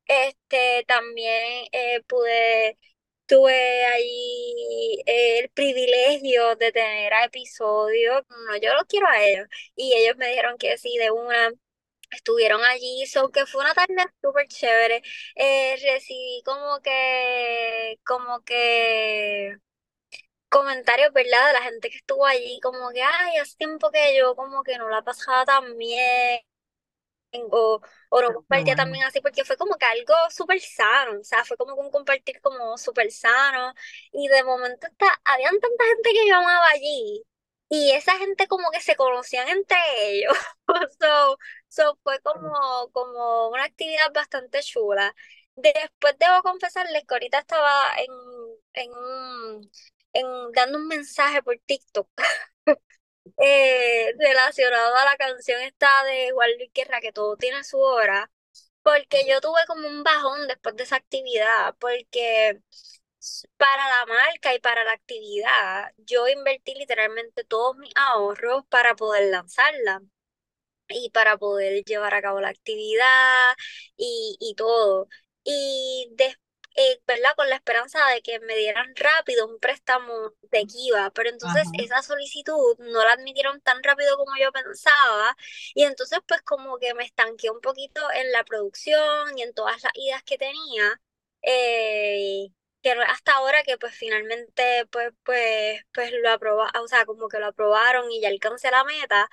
Este, 0.07 0.85
también 0.87 1.67
eh, 1.71 2.01
pude, 2.07 2.77
tuve 3.25 3.85
ahí 3.85 5.03
eh, 5.05 5.39
el 5.39 5.49
privilegio 5.49 6.55
de 6.55 6.71
tener 6.71 7.13
a 7.13 7.25
episodios, 7.25 8.23
no, 8.29 8.57
yo 8.57 8.73
los 8.73 8.85
quiero 8.87 9.07
a 9.07 9.21
ellos, 9.23 9.47
y 9.75 9.93
ellos 9.95 10.15
me 10.17 10.29
dijeron 10.29 10.57
que 10.57 10.77
sí, 10.77 10.97
de 10.97 11.11
una, 11.11 11.51
estuvieron 12.11 12.63
allí, 12.65 13.05
so 13.07 13.31
que 13.31 13.45
fue 13.47 13.61
una 13.63 13.73
tarde 13.75 13.95
súper 14.21 14.47
chévere, 14.47 15.01
eh, 15.35 15.77
recibí 15.83 16.41
como 16.45 16.81
que, 16.81 17.99
como 18.05 18.41
que 18.43 19.55
comentarios, 20.49 21.13
¿verdad? 21.13 21.47
De 21.47 21.53
la 21.53 21.61
gente 21.63 21.89
que 21.89 21.97
estuvo 21.97 22.25
allí, 22.25 22.59
como 22.61 22.91
que, 22.91 23.01
ay, 23.03 23.37
hace 23.37 23.55
tiempo 23.57 23.91
que 23.91 24.17
yo 24.17 24.35
como 24.35 24.63
que 24.63 24.77
no 24.77 24.89
la 24.89 25.01
pasaba 25.03 25.45
tan 25.45 25.77
bien, 25.77 26.39
o, 27.51 27.81
o 28.09 28.21
no 28.21 28.33
compartía 28.33 28.75
bueno. 28.75 28.83
también 28.83 29.05
así, 29.05 29.21
porque 29.21 29.45
fue 29.45 29.57
como 29.57 29.75
que 29.75 29.85
algo 29.85 30.13
súper 30.29 30.59
sano, 30.61 31.19
o 31.19 31.23
sea, 31.23 31.45
fue 31.45 31.57
como 31.57 31.75
un 31.75 31.91
compartir 31.91 32.39
como 32.41 32.77
súper 32.77 33.11
sano, 33.11 33.73
y 34.11 34.27
de 34.27 34.43
momento 34.43 34.87
está, 34.87 35.07
habían 35.25 35.59
tanta 35.59 35.85
gente 35.85 36.09
que 36.11 36.27
yo 36.27 36.35
amaba 36.35 36.67
allí, 36.69 37.23
y 37.69 37.91
esa 37.91 38.17
gente 38.17 38.47
como 38.47 38.71
que 38.71 38.81
se 38.81 38.95
conocían 38.95 39.47
entre 39.49 39.77
ellos, 39.99 40.33
so, 40.99 41.37
so 41.67 41.99
fue 42.03 42.19
como, 42.21 42.89
como 42.93 43.49
una 43.49 43.63
actividad 43.65 44.11
bastante 44.13 44.61
chula. 44.61 45.13
Después 45.55 46.15
debo 46.19 46.41
confesarles 46.43 47.03
que 47.07 47.15
ahorita 47.15 47.39
estaba 47.39 47.89
en, 47.97 48.11
en 48.73 48.91
un, 48.93 49.71
en, 50.13 50.51
dando 50.53 50.77
un 50.77 50.87
mensaje 50.87 51.41
por 51.43 51.57
TikTok 51.65 52.09
eh, 53.37 54.13
relacionado 54.19 54.95
a 54.95 55.05
la 55.05 55.15
canción 55.17 55.61
esta 55.61 56.03
de 56.05 56.31
Juan 56.33 56.49
Luis 56.57 56.71
Guerra, 56.73 57.01
que 57.01 57.11
todo 57.13 57.37
tiene 57.37 57.63
su 57.63 57.79
hora, 57.79 58.31
porque 58.83 59.25
yo 59.29 59.41
tuve 59.41 59.61
como 59.67 59.87
un 59.87 60.03
bajón 60.03 60.47
después 60.47 60.75
de 60.75 60.83
esa 60.83 60.97
actividad, 60.97 61.75
porque 61.79 62.61
para 63.57 63.83
la 63.89 64.05
marca 64.07 64.53
y 64.55 64.59
para 64.59 64.83
la 64.83 64.93
actividad, 64.93 65.91
yo 65.97 66.27
invertí 66.27 66.73
literalmente 66.75 67.43
todos 67.43 67.75
mis 67.77 67.91
ahorros 67.95 68.63
para 68.69 68.95
poder 68.95 69.29
lanzarla 69.31 70.01
y 70.89 71.09
para 71.11 71.37
poder 71.37 71.83
llevar 71.85 72.13
a 72.15 72.21
cabo 72.21 72.41
la 72.41 72.49
actividad 72.49 73.55
y, 73.97 74.37
y 74.39 74.55
todo. 74.55 75.09
Y 75.43 76.09
des- 76.15 76.37
eh, 76.77 77.01
¿verdad? 77.07 77.31
Con 77.37 77.49
la 77.49 77.55
esperanza 77.57 77.99
de 78.13 78.21
que 78.23 78.39
me 78.41 78.55
dieran 78.57 78.95
rápido 78.97 79.47
un 79.47 79.59
préstamo 79.59 80.33
de 80.51 80.65
Kiva, 80.67 81.11
pero 81.11 81.29
entonces 81.29 81.69
Ajá. 81.69 81.73
esa 81.73 82.01
solicitud 82.03 82.77
no 82.79 83.05
la 83.05 83.13
admitieron 83.13 83.61
tan 83.61 83.83
rápido 83.83 84.17
como 84.17 84.31
yo 84.41 84.51
pensaba 84.53 85.35
y 85.75 85.83
entonces 85.83 86.19
pues 86.27 86.41
como 86.43 86.79
que 86.79 86.93
me 86.95 87.03
estanqué 87.05 87.49
un 87.51 87.61
poquito 87.61 88.01
en 88.13 88.31
la 88.31 88.43
producción 88.45 89.37
y 89.37 89.43
en 89.43 89.53
todas 89.55 89.83
las 89.83 89.93
ideas 89.95 90.23
que 90.23 90.37
tenía. 90.39 91.01
eh, 91.43 92.47
que 92.83 92.91
hasta 92.91 93.33
ahora 93.35 93.63
que 93.63 93.77
pues 93.77 93.95
finalmente 93.95 94.85
pues 94.91 95.11
pues 95.23 95.81
pues 95.93 96.11
lo 96.23 96.29
aproba, 96.31 96.71
o 96.81 96.87
sea, 96.87 97.05
como 97.05 97.27
que 97.27 97.39
lo 97.39 97.47
aprobaron 97.47 98.11
y 98.11 98.21
ya 98.21 98.29
alcancé 98.29 98.71
la 98.71 98.83
meta, 98.83 99.29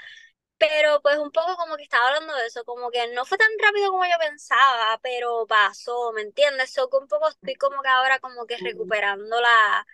pero 0.58 1.00
pues 1.02 1.18
un 1.18 1.30
poco 1.32 1.56
como 1.56 1.76
que 1.76 1.82
estaba 1.84 2.08
hablando 2.08 2.34
de 2.36 2.46
eso, 2.46 2.64
como 2.64 2.90
que 2.90 3.08
no 3.14 3.24
fue 3.26 3.38
tan 3.38 3.48
rápido 3.62 3.90
como 3.90 4.04
yo 4.04 4.12
pensaba, 4.20 4.98
pero 5.02 5.46
pasó, 5.46 6.12
¿me 6.12 6.22
entiendes? 6.22 6.72
So 6.72 6.88
que 6.90 6.96
un 6.98 7.08
poco 7.08 7.28
estoy 7.28 7.54
como 7.56 7.82
que 7.82 7.88
ahora 7.88 8.18
como 8.20 8.46
que 8.46 8.56
recuperando 8.58 9.40
la, 9.40 9.86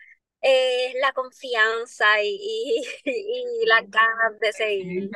eh, 0.43 0.95
la 1.01 1.13
confianza 1.13 2.23
y, 2.23 2.83
y, 3.05 3.11
y 3.63 3.67
las 3.67 3.91
ganas 3.91 4.39
de 4.41 4.53
seguir. 4.53 5.11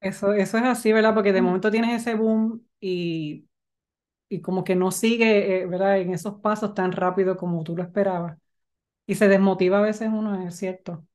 Eso, 0.00 0.32
eso 0.34 0.58
es 0.58 0.64
así, 0.64 0.92
¿verdad? 0.92 1.14
Porque 1.14 1.32
de 1.32 1.40
momento 1.42 1.70
tienes 1.70 2.00
ese 2.02 2.14
boom 2.14 2.66
y, 2.80 3.48
y 4.28 4.42
como 4.42 4.64
que 4.64 4.76
no 4.76 4.90
sigue, 4.92 5.62
eh, 5.62 5.66
¿verdad? 5.66 5.98
En 6.00 6.14
esos 6.14 6.40
pasos 6.40 6.74
tan 6.74 6.92
rápido 6.92 7.36
como 7.38 7.64
tú 7.64 7.76
lo 7.76 7.82
esperabas. 7.84 8.38
Y 9.06 9.16
se 9.16 9.28
desmotiva 9.28 9.78
a 9.80 9.82
veces 9.82 10.08
uno, 10.12 10.46
es 10.48 10.56
cierto. 10.56 11.06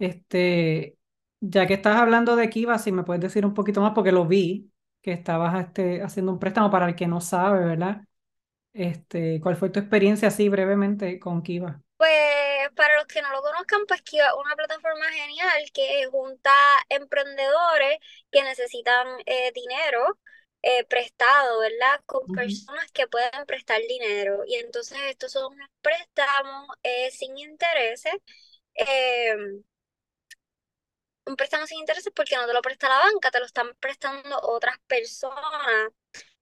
Este, 0.00 0.97
ya 1.40 1.66
que 1.66 1.74
estás 1.74 1.96
hablando 1.96 2.36
de 2.36 2.50
Kiva, 2.50 2.78
si 2.78 2.92
me 2.92 3.04
puedes 3.04 3.22
decir 3.22 3.46
un 3.46 3.54
poquito 3.54 3.80
más, 3.80 3.92
porque 3.94 4.12
lo 4.12 4.26
vi, 4.26 4.70
que 5.02 5.12
estabas 5.12 5.64
este, 5.64 6.02
haciendo 6.02 6.32
un 6.32 6.38
préstamo 6.38 6.70
para 6.70 6.86
el 6.86 6.96
que 6.96 7.06
no 7.06 7.20
sabe, 7.20 7.64
¿verdad? 7.64 8.02
Este, 8.72 9.40
¿cuál 9.40 9.56
fue 9.56 9.70
tu 9.70 9.80
experiencia 9.80 10.28
así 10.28 10.48
brevemente 10.48 11.18
con 11.18 11.42
Kiva? 11.42 11.80
Pues 11.96 12.70
para 12.76 12.96
los 12.96 13.06
que 13.06 13.22
no 13.22 13.30
lo 13.32 13.42
conozcan, 13.42 13.80
pues 13.86 14.02
Kiva 14.02 14.26
es 14.26 14.32
una 14.44 14.54
plataforma 14.54 15.06
genial 15.10 15.62
que 15.72 16.06
junta 16.10 16.52
emprendedores 16.88 17.98
que 18.30 18.42
necesitan 18.42 19.06
eh, 19.26 19.52
dinero 19.54 20.18
eh, 20.62 20.84
prestado, 20.84 21.60
¿verdad? 21.60 22.00
Con 22.06 22.26
personas 22.26 22.90
que 22.92 23.06
pueden 23.06 23.46
prestar 23.46 23.80
dinero. 23.88 24.42
Y 24.46 24.56
entonces 24.56 24.98
estos 25.08 25.32
son 25.32 25.56
préstamos 25.80 26.68
eh, 26.82 27.10
sin 27.10 27.36
intereses. 27.38 28.14
Un 31.28 31.36
préstamo 31.36 31.66
sin 31.66 31.78
intereses 31.80 32.12
porque 32.14 32.36
no 32.36 32.46
te 32.46 32.52
lo 32.52 32.62
presta 32.62 32.88
la 32.88 32.98
banca, 32.98 33.30
te 33.30 33.40
lo 33.40 33.46
están 33.46 33.74
prestando 33.80 34.40
otras 34.42 34.78
personas. 34.86 35.92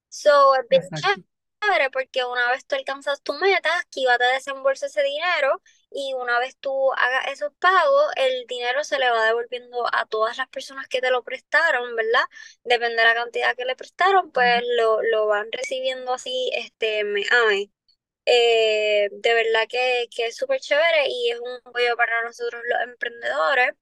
So, 0.09 0.55
es 0.57 0.69
bien 0.69 0.83
chévere 1.61 1.90
porque 1.90 2.25
una 2.25 2.50
vez 2.50 2.66
tú 2.66 2.76
alcanzas 2.76 3.23
tu 3.23 3.33
meta, 3.35 3.71
Kiva 3.90 4.19
te 4.19 4.25
desembolsa 4.25 4.87
ese 4.87 5.02
dinero 5.02 5.62
y 5.90 6.14
una 6.14 6.38
vez 6.38 6.57
tú 6.59 6.93
hagas 6.95 7.28
esos 7.33 7.52
pagos, 7.59 8.12
el 8.16 8.47
dinero 8.47 8.85
se 8.85 8.99
le 8.99 9.11
va 9.11 9.25
devolviendo 9.26 9.87
a 9.93 10.07
todas 10.07 10.38
las 10.38 10.49
personas 10.49 10.88
que 10.88 11.00
te 11.00 11.11
lo 11.11 11.23
prestaron, 11.25 11.95
¿verdad? 11.97 12.23
Depende 12.64 12.97
de 12.97 13.05
la 13.05 13.14
cantidad 13.14 13.57
que 13.57 13.64
le 13.64 13.76
prestaron, 13.76 14.31
pues 14.33 14.62
lo, 14.76 15.02
lo 15.02 15.26
van 15.26 15.49
recibiendo 15.52 16.12
así, 16.14 16.50
este, 16.55 17.05
mes 17.05 17.31
a 17.33 17.47
mes. 17.47 17.69
Eh, 18.26 19.09
de 19.12 19.35
verdad 19.35 19.66
que, 19.69 20.09
que 20.14 20.26
es 20.26 20.37
súper 20.37 20.61
chévere 20.61 21.09
y 21.09 21.31
es 21.31 21.40
un 21.40 21.61
apoyo 21.64 21.97
para 21.97 22.23
nosotros 22.25 22.62
los 22.69 22.81
emprendedores. 22.83 23.75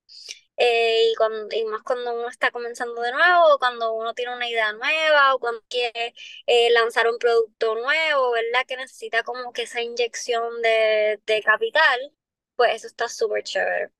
Eh, 0.56 1.10
y, 1.12 1.14
cuando, 1.16 1.48
y 1.54 1.64
más 1.64 1.82
cuando 1.82 2.14
uno 2.14 2.28
está 2.28 2.50
comenzando 2.52 3.00
de 3.02 3.12
nuevo, 3.12 3.58
cuando 3.58 3.92
uno 3.94 4.14
tiene 4.14 4.34
una 4.36 4.48
idea 4.48 4.72
nueva 4.72 5.34
o 5.34 5.38
cuando 5.40 5.62
quiere 5.68 6.14
eh, 6.46 6.70
lanzar 6.72 7.08
un 7.08 7.18
producto 7.18 7.74
nuevo, 7.74 8.30
¿verdad? 8.32 8.64
Que 8.66 8.76
necesita 8.76 9.22
como 9.24 9.52
que 9.52 9.62
esa 9.62 9.82
inyección 9.82 10.62
de, 10.62 11.20
de 11.26 11.42
capital, 11.42 12.12
pues 12.56 12.74
eso 12.76 12.86
está 12.86 13.08
súper 13.08 13.42
chévere. 13.44 13.90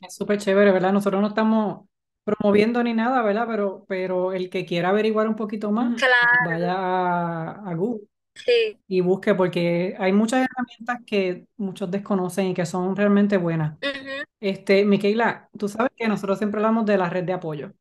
Es 0.00 0.14
súper 0.14 0.38
chévere, 0.38 0.72
¿verdad? 0.72 0.92
Nosotros 0.92 1.20
no 1.22 1.28
estamos 1.28 1.88
promoviendo 2.24 2.82
ni 2.82 2.92
nada, 2.92 3.22
¿verdad? 3.22 3.46
Pero, 3.48 3.84
pero 3.88 4.32
el 4.32 4.50
que 4.50 4.66
quiera 4.66 4.90
averiguar 4.90 5.28
un 5.28 5.36
poquito 5.36 5.70
más. 5.70 5.98
Claro, 5.98 6.36
vaya 6.38 6.74
a, 6.74 7.70
a 7.70 7.74
Google 7.74 8.06
sí. 8.44 8.78
y 8.88 9.00
busque, 9.00 9.34
porque 9.34 9.96
hay 9.98 10.12
muchas 10.12 10.46
herramientas 10.48 11.00
que 11.06 11.46
muchos 11.56 11.90
desconocen 11.90 12.48
y 12.48 12.54
que 12.54 12.66
son 12.66 12.96
realmente 12.96 13.36
buenas. 13.38 13.78
Este, 14.40 14.84
Miquela, 14.84 15.50
tú 15.58 15.68
sabes 15.68 15.92
que 15.96 16.08
nosotros 16.08 16.38
siempre 16.38 16.58
hablamos 16.60 16.86
de 16.86 16.98
la 16.98 17.10
red 17.10 17.24
de 17.24 17.32
apoyo, 17.34 17.72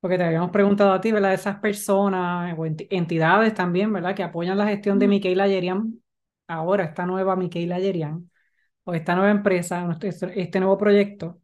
porque 0.00 0.18
te 0.18 0.24
habíamos 0.24 0.50
preguntado 0.50 0.92
a 0.92 1.00
ti, 1.00 1.12
¿verdad? 1.12 1.32
Esas 1.34 1.58
personas 1.60 2.54
o 2.58 2.62
enti- 2.66 2.86
entidades 2.90 3.54
también, 3.54 3.92
¿verdad? 3.92 4.14
Que 4.16 4.22
apoyan 4.24 4.58
la 4.58 4.66
gestión 4.66 4.98
de. 4.98 5.06
Miquela 5.08 5.46
Yerian, 5.48 6.02
ahora 6.48 6.84
esta 6.84 7.06
nueva 7.06 7.36
Miquela 7.36 7.78
Yerian, 7.78 8.30
o 8.84 8.94
esta 8.94 9.14
nueva 9.16 9.30
empresa, 9.32 9.88
este 10.02 10.40
este 10.42 10.60
nuevo 10.60 10.78
proyecto. 10.78 11.40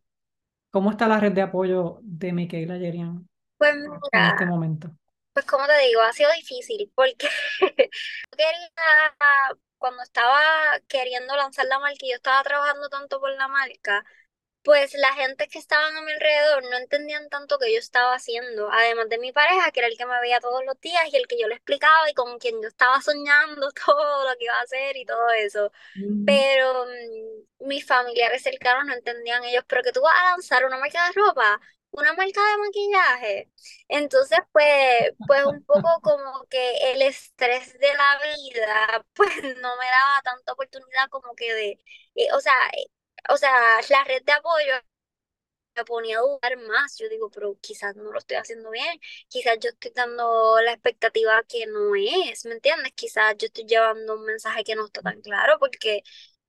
¿Cómo 0.71 0.91
está 0.93 1.09
la 1.09 1.21
red 1.21 1.33
de 1.33 1.43
apoyo 1.43 2.01
de 2.03 2.33
Miquela 2.33 2.79
Yerian 2.79 3.29
Pues 3.59 3.75
en 4.13 4.27
este 4.27 4.47
momento? 4.47 4.93
Pues 5.39 5.47
como 5.47 5.67
te 5.67 5.79
digo, 5.87 6.01
ha 6.03 6.13
sido 6.13 6.31
difícil 6.33 6.91
porque 6.95 7.29
yo 7.61 7.69
quería, 8.37 8.71
cuando 9.79 10.03
estaba 10.03 10.41
queriendo 10.89 11.37
lanzar 11.37 11.67
la 11.67 11.79
marca 11.79 11.99
y 12.03 12.11
yo 12.11 12.17
estaba 12.17 12.43
trabajando 12.43 12.89
tanto 12.89 13.21
por 13.21 13.31
la 13.37 13.49
marca, 13.49 14.05
pues 14.63 14.95
la 14.95 15.15
gente 15.15 15.49
que 15.49 15.59
estaban 15.59 15.97
a 15.97 16.03
mi 16.03 16.13
alrededor 16.13 16.65
no 16.71 16.77
entendían 16.79 17.29
tanto 17.31 17.59
que 17.59 17.73
yo 17.73 17.79
estaba 17.79 18.15
haciendo, 18.17 18.71
además 18.73 19.09
de 19.11 19.19
mi 19.19 19.33
pareja, 19.33 19.71
que 19.73 19.81
era 19.81 19.89
el 19.89 19.97
que 19.99 20.07
me 20.07 20.21
veía 20.21 20.41
todos 20.41 20.65
los 20.67 20.81
días 20.81 21.03
y 21.13 21.17
el 21.17 21.27
que 21.29 21.39
yo 21.41 21.49
le 21.49 21.57
explicaba 21.57 22.11
y 22.11 22.15
con 22.15 22.39
quien 22.39 22.61
yo 22.63 22.69
estaba 22.69 23.01
soñando 23.03 23.71
todo 23.87 24.29
lo 24.31 24.37
que 24.39 24.45
iba 24.47 24.55
a 24.57 24.63
hacer 24.63 24.97
y 24.97 25.05
todo 25.07 25.31
eso. 25.33 25.73
Mm, 25.97 26.25
Pero 26.25 26.87
mm, 26.87 27.67
mis 27.69 27.87
familiares 27.87 28.43
cercanos 28.43 28.87
no 28.87 28.95
entendían 28.95 29.45
ellos, 29.45 29.65
pero 29.69 29.83
que 29.83 29.93
tú 29.93 30.03
vas 30.03 30.15
a 30.21 30.31
lanzar 30.33 30.65
una 30.67 30.79
marca 30.79 31.07
de 31.09 31.13
ropa, 31.15 31.61
una 31.93 32.13
marca 32.15 32.41
de 32.41 32.59
maquillaje. 32.59 33.51
Entonces, 33.89 34.39
pues, 34.53 35.13
pues 35.27 35.45
un 35.47 35.65
poco 35.65 35.89
como 36.03 36.45
que 36.49 36.93
el 36.93 37.03
estrés 37.03 37.79
de 37.79 37.89
la 37.95 38.19
vida, 38.37 39.07
pues 39.15 39.31
no 39.63 39.77
me 39.77 39.87
daba 39.87 40.23
tanta 40.23 40.53
oportunidad 40.53 41.09
como 41.11 41.35
que 41.35 41.53
de, 41.55 41.81
eh, 42.15 42.29
o 42.35 42.41
sea, 42.41 42.55
eh, 42.77 42.87
o 43.31 43.37
sea, 43.37 43.53
la 43.91 44.05
red 44.05 44.23
de 44.25 44.33
apoyo 44.33 44.73
me 45.77 45.85
ponía 45.85 46.19
a 46.19 46.23
dudar 46.23 46.57
más. 46.69 46.97
Yo 46.99 47.09
digo, 47.09 47.31
pero 47.31 47.57
quizás 47.61 47.95
no 47.97 48.11
lo 48.13 48.19
estoy 48.19 48.37
haciendo 48.37 48.71
bien, 48.71 48.99
quizás 49.29 49.59
yo 49.61 49.71
estoy 49.71 49.93
dando 49.95 50.59
la 50.61 50.73
expectativa 50.73 51.43
que 51.49 51.67
no 51.67 51.95
es, 51.95 52.45
¿me 52.47 52.55
entiendes? 52.55 52.93
Quizás 52.95 53.37
yo 53.39 53.47
estoy 53.47 53.65
llevando 53.67 54.15
un 54.17 54.25
mensaje 54.25 54.65
que 54.65 54.75
no 54.75 54.87
está 54.87 55.03
tan 55.03 55.21
claro 55.23 55.59
porque, 55.59 56.03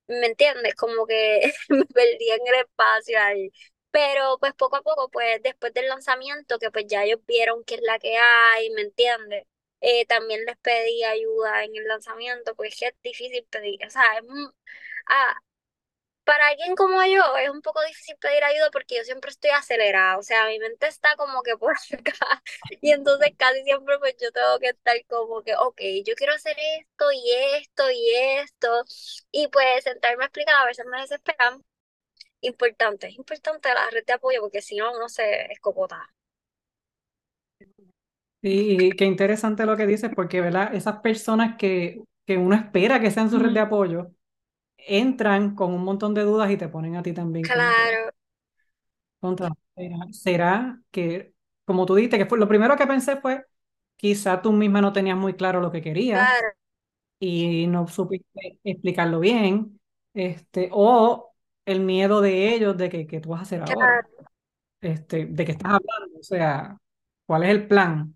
¿me 0.08 0.28
entiendes? 0.28 0.76
Como 0.76 1.06
que 1.08 1.54
me 1.70 1.86
perdí 1.86 2.32
en 2.32 2.48
el 2.48 2.56
espacio 2.62 3.20
ahí. 3.22 3.52
Pero 3.92 4.38
pues 4.40 4.54
poco 4.54 4.76
a 4.78 4.82
poco, 4.84 5.10
pues 5.10 5.42
después 5.44 5.74
del 5.74 5.88
lanzamiento, 5.88 6.60
que 6.60 6.72
pues 6.72 6.86
ya 6.88 7.04
ellos 7.06 7.20
vieron 7.28 7.64
qué 7.64 7.76
es 7.76 7.82
la 7.82 7.98
que 8.00 8.18
hay, 8.18 8.70
¿me 8.72 8.82
entiendes? 8.84 9.46
Eh, 9.82 10.06
también 10.06 10.46
les 10.46 10.58
pedí 10.58 11.04
ayuda 11.04 11.64
en 11.64 11.76
el 11.76 11.88
lanzamiento, 11.88 12.56
pues 12.56 12.82
es 12.82 12.94
difícil 13.04 13.46
pedir, 13.50 13.80
o 13.86 13.90
sea, 13.90 14.04
es, 14.18 14.24
ah, 15.08 15.36
para 16.24 16.48
alguien 16.48 16.76
como 16.76 17.04
yo 17.06 17.38
es 17.38 17.50
un 17.50 17.62
poco 17.62 17.82
difícil 17.86 18.16
pedir 18.18 18.44
ayuda 18.44 18.70
porque 18.72 18.98
yo 18.98 19.04
siempre 19.04 19.32
estoy 19.32 19.50
acelerada, 19.52 20.18
o 20.18 20.24
sea, 20.24 20.46
mi 20.48 20.60
mente 20.60 20.88
está 20.88 21.16
como 21.18 21.42
que 21.44 21.58
por 21.58 21.74
acá 21.94 22.44
y 22.82 22.92
entonces 22.92 23.32
casi 23.38 23.64
siempre 23.64 23.98
pues 24.00 24.16
yo 24.22 24.32
tengo 24.32 24.60
que 24.60 24.70
estar 24.70 24.96
como 25.08 25.42
que, 25.44 25.56
ok, 25.56 25.82
yo 26.06 26.14
quiero 26.16 26.34
hacer 26.34 26.56
esto 26.80 27.12
y 27.12 27.32
esto 27.58 27.90
y 27.92 28.16
esto 28.16 28.84
y 29.32 29.48
pues 29.50 29.84
sentarme 29.84 30.24
a 30.24 30.28
explicar 30.28 30.56
a 30.62 30.66
veces 30.66 30.86
me 30.86 31.02
desesperan. 31.02 31.64
Importante, 32.42 33.10
importante 33.12 33.74
la 33.74 33.90
red 33.92 34.04
de 34.06 34.12
apoyo 34.12 34.42
porque 34.42 34.62
si 34.62 34.76
no 34.76 34.92
uno 34.92 35.08
se 35.08 35.50
escopota. 35.54 36.10
Sí, 38.42 38.92
qué 38.98 39.04
interesante 39.06 39.66
lo 39.66 39.76
que 39.76 39.86
dices 39.86 40.12
porque, 40.16 40.40
¿verdad? 40.40 40.74
Esas 40.74 41.02
personas 41.02 41.58
que, 41.58 42.02
que 42.26 42.38
uno 42.38 42.56
espera 42.56 43.02
que 43.02 43.12
sean 43.12 43.30
su 43.30 43.38
red 43.38 43.52
de 43.52 43.60
apoyo 43.60 44.12
entran 44.78 45.56
con 45.56 45.74
un 45.74 45.84
montón 45.84 46.14
de 46.16 46.24
dudas 46.24 46.52
y 46.52 46.58
te 46.58 46.70
ponen 46.70 46.96
a 46.98 47.04
ti 47.04 47.14
también. 47.14 47.46
Claro. 47.46 48.12
contra, 49.20 49.50
¿será 50.12 50.82
que, 50.92 51.34
como 51.66 51.86
tú 51.86 51.96
dijiste, 51.96 52.18
que 52.18 52.26
fue, 52.26 52.40
lo 52.40 52.48
primero 52.48 52.76
que 52.78 52.88
pensé 52.88 53.18
fue, 53.18 53.46
quizá 53.98 54.42
tú 54.42 54.52
misma 54.54 54.82
no 54.82 54.94
tenías 54.94 55.18
muy 55.18 55.34
claro 55.36 55.62
lo 55.62 55.72
que 55.72 55.82
querías 55.82 56.20
Claro. 56.20 56.50
y 57.20 57.68
no 57.68 57.88
supiste 57.88 58.60
explicarlo 58.64 59.20
bien, 59.20 59.80
este, 60.14 60.70
o 60.74 61.29
el 61.66 61.82
miedo 61.82 62.22
de 62.22 62.54
ellos 62.56 62.78
de 62.78 62.90
que, 62.90 63.08
que 63.08 63.20
tú 63.22 63.30
vas 63.30 63.40
a 63.42 63.44
hacer 63.44 63.62
ahora, 63.64 64.00
este, 64.82 65.26
de 65.28 65.46
que 65.46 65.52
estás 65.54 65.74
hablando, 65.74 66.20
o 66.20 66.24
sea, 66.24 66.78
¿cuál 67.26 67.44
es 67.44 67.50
el 67.50 67.68
plan? 67.68 68.16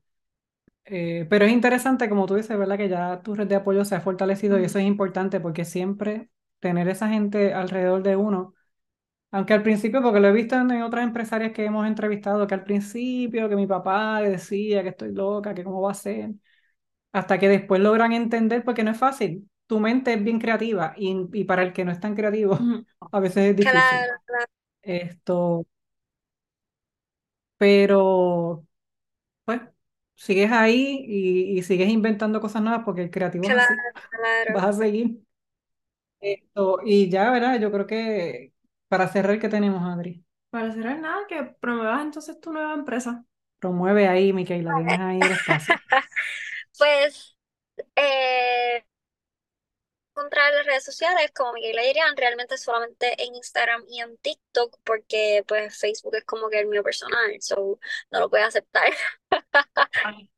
Eh, 0.86 1.26
pero 1.30 1.46
es 1.46 1.52
interesante, 1.54 2.10
como 2.10 2.26
tú 2.26 2.36
dices, 2.36 2.58
¿verdad? 2.58 2.78
Que 2.78 2.90
ya 2.90 3.22
tu 3.24 3.36
red 3.36 3.48
de 3.48 3.56
apoyo 3.56 3.86
se 3.86 3.96
ha 3.96 4.02
fortalecido 4.02 4.60
y 4.60 4.66
eso 4.66 4.80
es 4.80 4.86
importante 4.86 5.40
porque 5.40 5.66
siempre 5.66 6.30
tener 6.60 6.88
esa 6.90 7.10
gente 7.10 7.54
alrededor 7.54 8.04
de 8.04 8.16
uno, 8.18 8.54
aunque 9.32 9.54
al 9.54 9.64
principio, 9.64 10.02
porque 10.02 10.20
lo 10.20 10.30
he 10.30 10.32
visto 10.34 10.56
en 10.56 10.84
otras 10.84 11.04
empresarias 11.06 11.52
que 11.54 11.66
hemos 11.66 11.88
entrevistado, 11.88 12.48
que 12.48 12.56
al 12.56 12.64
principio 12.64 13.50
que 13.50 13.56
mi 13.56 13.68
papá 13.68 14.22
decía 14.22 14.84
que 14.84 14.90
estoy 14.90 15.14
loca, 15.14 15.54
que 15.56 15.64
cómo 15.64 15.82
va 15.82 15.92
a 15.92 15.94
ser, 15.96 16.32
hasta 17.14 17.40
que 17.40 17.50
después 17.50 17.82
logran 17.82 18.14
entender, 18.14 18.64
porque 18.64 18.84
no 18.84 18.92
es 18.92 18.98
fácil. 18.98 19.50
Tu 19.74 19.80
mente 19.80 20.14
es 20.14 20.24
bien 20.24 20.40
creativa 20.40 20.94
y, 20.98 21.28
y 21.34 21.44
para 21.46 21.64
el 21.64 21.74
que 21.74 21.86
no 21.86 21.92
es 21.92 22.00
tan 22.00 22.16
creativo, 22.16 22.58
a 23.12 23.20
veces 23.20 23.52
es 23.52 23.56
difícil. 23.58 24.08
Claro, 24.08 24.14
claro. 24.26 24.52
Esto, 24.84 25.68
pero 27.58 28.66
pues 29.46 29.62
sigues 30.16 30.52
ahí 30.52 31.06
y, 31.08 31.60
y 31.60 31.64
sigues 31.64 31.90
inventando 31.90 32.42
cosas 32.42 32.62
nuevas 32.64 32.84
porque 32.86 33.04
el 33.04 33.12
creativo 33.12 33.50
es 33.50 33.56
así. 33.58 33.86
Claro, 34.10 34.54
Vas 34.54 34.66
a 34.66 34.74
seguir. 34.74 35.22
Esto, 36.20 36.80
y 36.86 37.10
ya, 37.10 37.30
¿verdad? 37.32 37.60
Yo 37.60 37.72
creo 37.72 37.86
que 37.88 38.54
para 38.88 39.08
cerrar, 39.10 39.40
¿qué 39.40 39.50
tenemos, 39.50 39.84
Adri? 39.84 40.26
Para 40.50 40.72
cerrar 40.72 41.00
nada, 41.00 41.28
que 41.28 41.44
promuevas 41.60 42.02
entonces 42.04 42.40
tu 42.40 42.54
nueva 42.54 42.74
empresa. 42.76 43.26
Promueve 43.60 44.08
ahí, 44.08 44.34
Micaela, 44.34 44.76
tienes 44.76 45.00
ahí 45.00 45.24
el 45.24 45.32
espacio. 45.32 45.76
Pues, 46.78 47.38
eh, 47.96 48.86
encontrar 50.16 50.54
las 50.54 50.66
redes 50.66 50.86
sociales 50.86 51.32
como 51.36 51.54
Micaela 51.54 51.84
Yerian, 51.84 52.16
realmente 52.16 52.58
solamente 52.58 53.22
en 53.22 53.36
Instagram 53.36 53.84
y 53.90 54.02
en 54.02 54.16
TikTok, 54.18 54.80
porque 54.84 55.44
pues 55.48 55.78
Facebook 55.78 56.16
es 56.16 56.24
como 56.26 56.50
que 56.50 56.60
el 56.60 56.68
mío 56.68 56.84
personal, 56.84 57.36
so 57.42 57.80
no 58.12 58.20
lo 58.20 58.30
puedo 58.30 58.46
aceptar. 58.46 58.94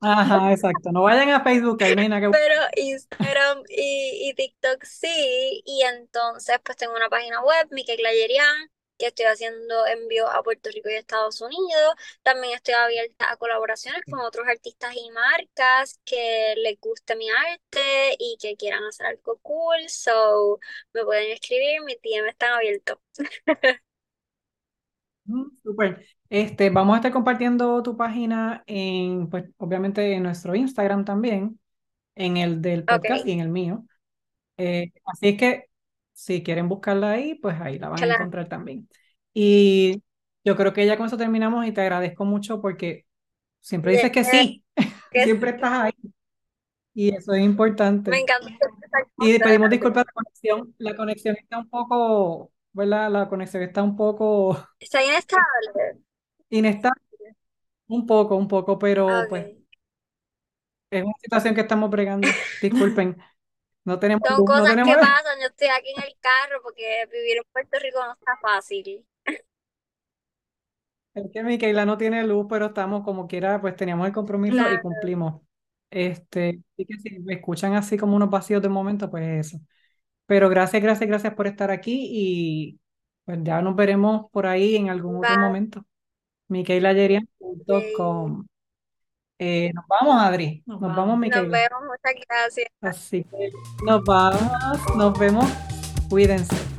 Ajá, 0.00 0.52
exacto. 0.52 0.92
No 0.92 1.02
vayan 1.02 1.30
a 1.30 1.42
Facebook, 1.42 1.82
ahí 1.82 1.96
que 1.96 2.30
Pero 2.30 2.62
Instagram 2.76 3.64
y, 3.68 4.28
y 4.28 4.34
TikTok 4.34 4.84
sí, 4.84 5.62
y 5.64 5.82
entonces 5.82 6.58
pues 6.64 6.76
tengo 6.76 6.94
una 6.94 7.08
página 7.08 7.42
web, 7.42 7.68
Micaela 7.70 8.12
Yerian, 8.12 8.70
que 8.98 9.06
estoy 9.06 9.26
haciendo 9.26 9.86
envíos 9.86 10.28
a 10.32 10.42
Puerto 10.42 10.70
Rico 10.74 10.90
y 10.90 10.94
Estados 10.94 11.40
Unidos. 11.40 11.94
También 12.22 12.54
estoy 12.54 12.74
abierta 12.74 13.30
a 13.30 13.36
colaboraciones 13.36 14.02
con 14.10 14.20
otros 14.20 14.46
artistas 14.48 14.94
y 14.96 15.10
marcas 15.10 16.00
que 16.04 16.54
les 16.58 16.78
guste 16.80 17.16
mi 17.16 17.28
arte 17.30 18.16
y 18.18 18.36
que 18.40 18.56
quieran 18.56 18.84
hacer 18.84 19.06
algo 19.06 19.38
cool. 19.42 19.88
So, 19.88 20.58
me 20.92 21.04
pueden 21.04 21.32
escribir, 21.32 21.82
mi 21.84 21.94
DM 21.94 22.28
están 22.28 22.52
abiertos. 22.54 22.98
Súper. 25.62 26.06
Este, 26.30 26.70
vamos 26.70 26.94
a 26.94 26.96
estar 26.98 27.12
compartiendo 27.12 27.82
tu 27.82 27.96
página 27.96 28.62
en, 28.66 29.28
pues, 29.30 29.44
obviamente 29.58 30.12
en 30.12 30.22
nuestro 30.22 30.54
Instagram 30.54 31.04
también, 31.04 31.58
en 32.14 32.36
el 32.36 32.60
del 32.60 32.84
podcast 32.84 33.26
y 33.26 33.32
en 33.32 33.40
el 33.40 33.48
mío. 33.48 33.84
Eh, 34.56 34.92
así 35.06 35.28
es 35.28 35.36
que 35.38 35.67
si 36.18 36.42
quieren 36.42 36.68
buscarla 36.68 37.12
ahí, 37.12 37.36
pues 37.36 37.60
ahí 37.60 37.78
la 37.78 37.88
van 37.88 38.02
a 38.02 38.14
encontrar 38.14 38.48
también. 38.48 38.88
Y 39.32 40.02
yo 40.44 40.56
creo 40.56 40.72
que 40.72 40.84
ya 40.84 40.96
con 40.96 41.06
eso 41.06 41.16
terminamos 41.16 41.64
y 41.64 41.70
te 41.72 41.80
agradezco 41.80 42.24
mucho 42.24 42.60
porque 42.60 43.06
siempre 43.60 43.92
dices 43.92 44.10
que 44.10 44.24
sí, 44.24 44.64
Que 45.12 45.22
siempre 45.24 45.50
estás 45.50 45.72
ahí. 45.72 45.92
Y 46.92 47.14
eso 47.14 47.34
es 47.34 47.42
importante. 47.42 48.10
Me 48.10 48.18
encanta 48.18 48.50
Y 49.20 49.38
pedimos 49.38 49.70
disculpas, 49.70 50.06
la 50.06 50.12
conexión, 50.12 50.74
la 50.78 50.96
conexión 50.96 51.36
está 51.36 51.58
un 51.58 51.68
poco, 51.70 52.52
¿verdad? 52.72 53.10
La 53.12 53.28
conexión 53.28 53.62
está 53.62 53.84
un 53.84 53.94
poco 53.96 54.58
Está 54.80 55.04
inestable. 55.04 55.98
inestable, 56.50 57.00
un 57.88 58.06
poco, 58.06 58.36
un 58.36 58.48
poco, 58.48 58.78
pero 58.78 59.26
pues 59.28 59.46
es 60.90 61.02
una 61.04 61.12
situación 61.22 61.54
que 61.54 61.60
estamos 61.62 61.90
bregando. 61.90 62.28
Disculpen, 62.62 63.16
no 63.88 63.98
tenemos 63.98 64.28
Son 64.28 64.38
luz, 64.38 64.46
no 64.46 64.54
cosas 64.54 64.76
que 64.76 64.82
tenemos... 64.82 64.96
pasan, 64.96 65.40
yo 65.40 65.46
estoy 65.46 65.68
aquí 65.68 65.90
en 65.96 66.02
el 66.04 66.14
carro 66.20 66.60
porque 66.62 67.08
vivir 67.10 67.38
en 67.38 67.44
Puerto 67.52 67.78
Rico 67.80 68.04
no 68.04 68.12
está 68.12 68.36
fácil. 68.40 69.04
Es 71.14 71.30
que 71.32 71.42
Micaela 71.42 71.84
no 71.84 71.98
tiene 71.98 72.24
luz, 72.24 72.46
pero 72.48 72.66
estamos 72.66 73.02
como 73.02 73.26
quiera, 73.26 73.60
pues 73.60 73.74
teníamos 73.74 74.06
el 74.06 74.12
compromiso 74.12 74.58
y 74.72 74.80
cumplimos. 74.80 75.42
Este, 75.90 76.60
así 76.74 76.84
que 76.86 76.98
si 76.98 77.18
me 77.20 77.34
escuchan 77.34 77.74
así 77.74 77.96
como 77.96 78.14
unos 78.14 78.30
vacíos 78.30 78.62
de 78.62 78.68
momento, 78.68 79.10
pues 79.10 79.46
eso. 79.46 79.58
Pero 80.26 80.48
gracias, 80.48 80.82
gracias, 80.82 81.08
gracias 81.08 81.34
por 81.34 81.46
estar 81.46 81.70
aquí 81.70 82.08
y 82.12 82.80
pues 83.24 83.38
ya 83.42 83.62
nos 83.62 83.74
veremos 83.74 84.30
por 84.30 84.46
ahí 84.46 84.76
en 84.76 84.90
algún 84.90 85.16
otro 85.16 85.38
momento. 85.38 85.84
micaelayerian.com. 86.48 88.46
Eh, 89.38 89.70
nos 89.72 89.84
vamos, 89.86 90.22
Adri. 90.22 90.62
Nos 90.66 90.80
Nos 90.80 90.96
vamos, 90.96 91.18
vamos. 91.18 91.42
Nos 91.42 91.50
vemos, 91.50 91.82
muchas 91.82 92.26
gracias. 92.28 92.68
Así 92.80 93.24
que 93.24 93.50
nos 93.84 94.02
vamos, 94.04 94.96
nos 94.96 95.18
vemos. 95.18 95.46
Cuídense. 96.08 96.77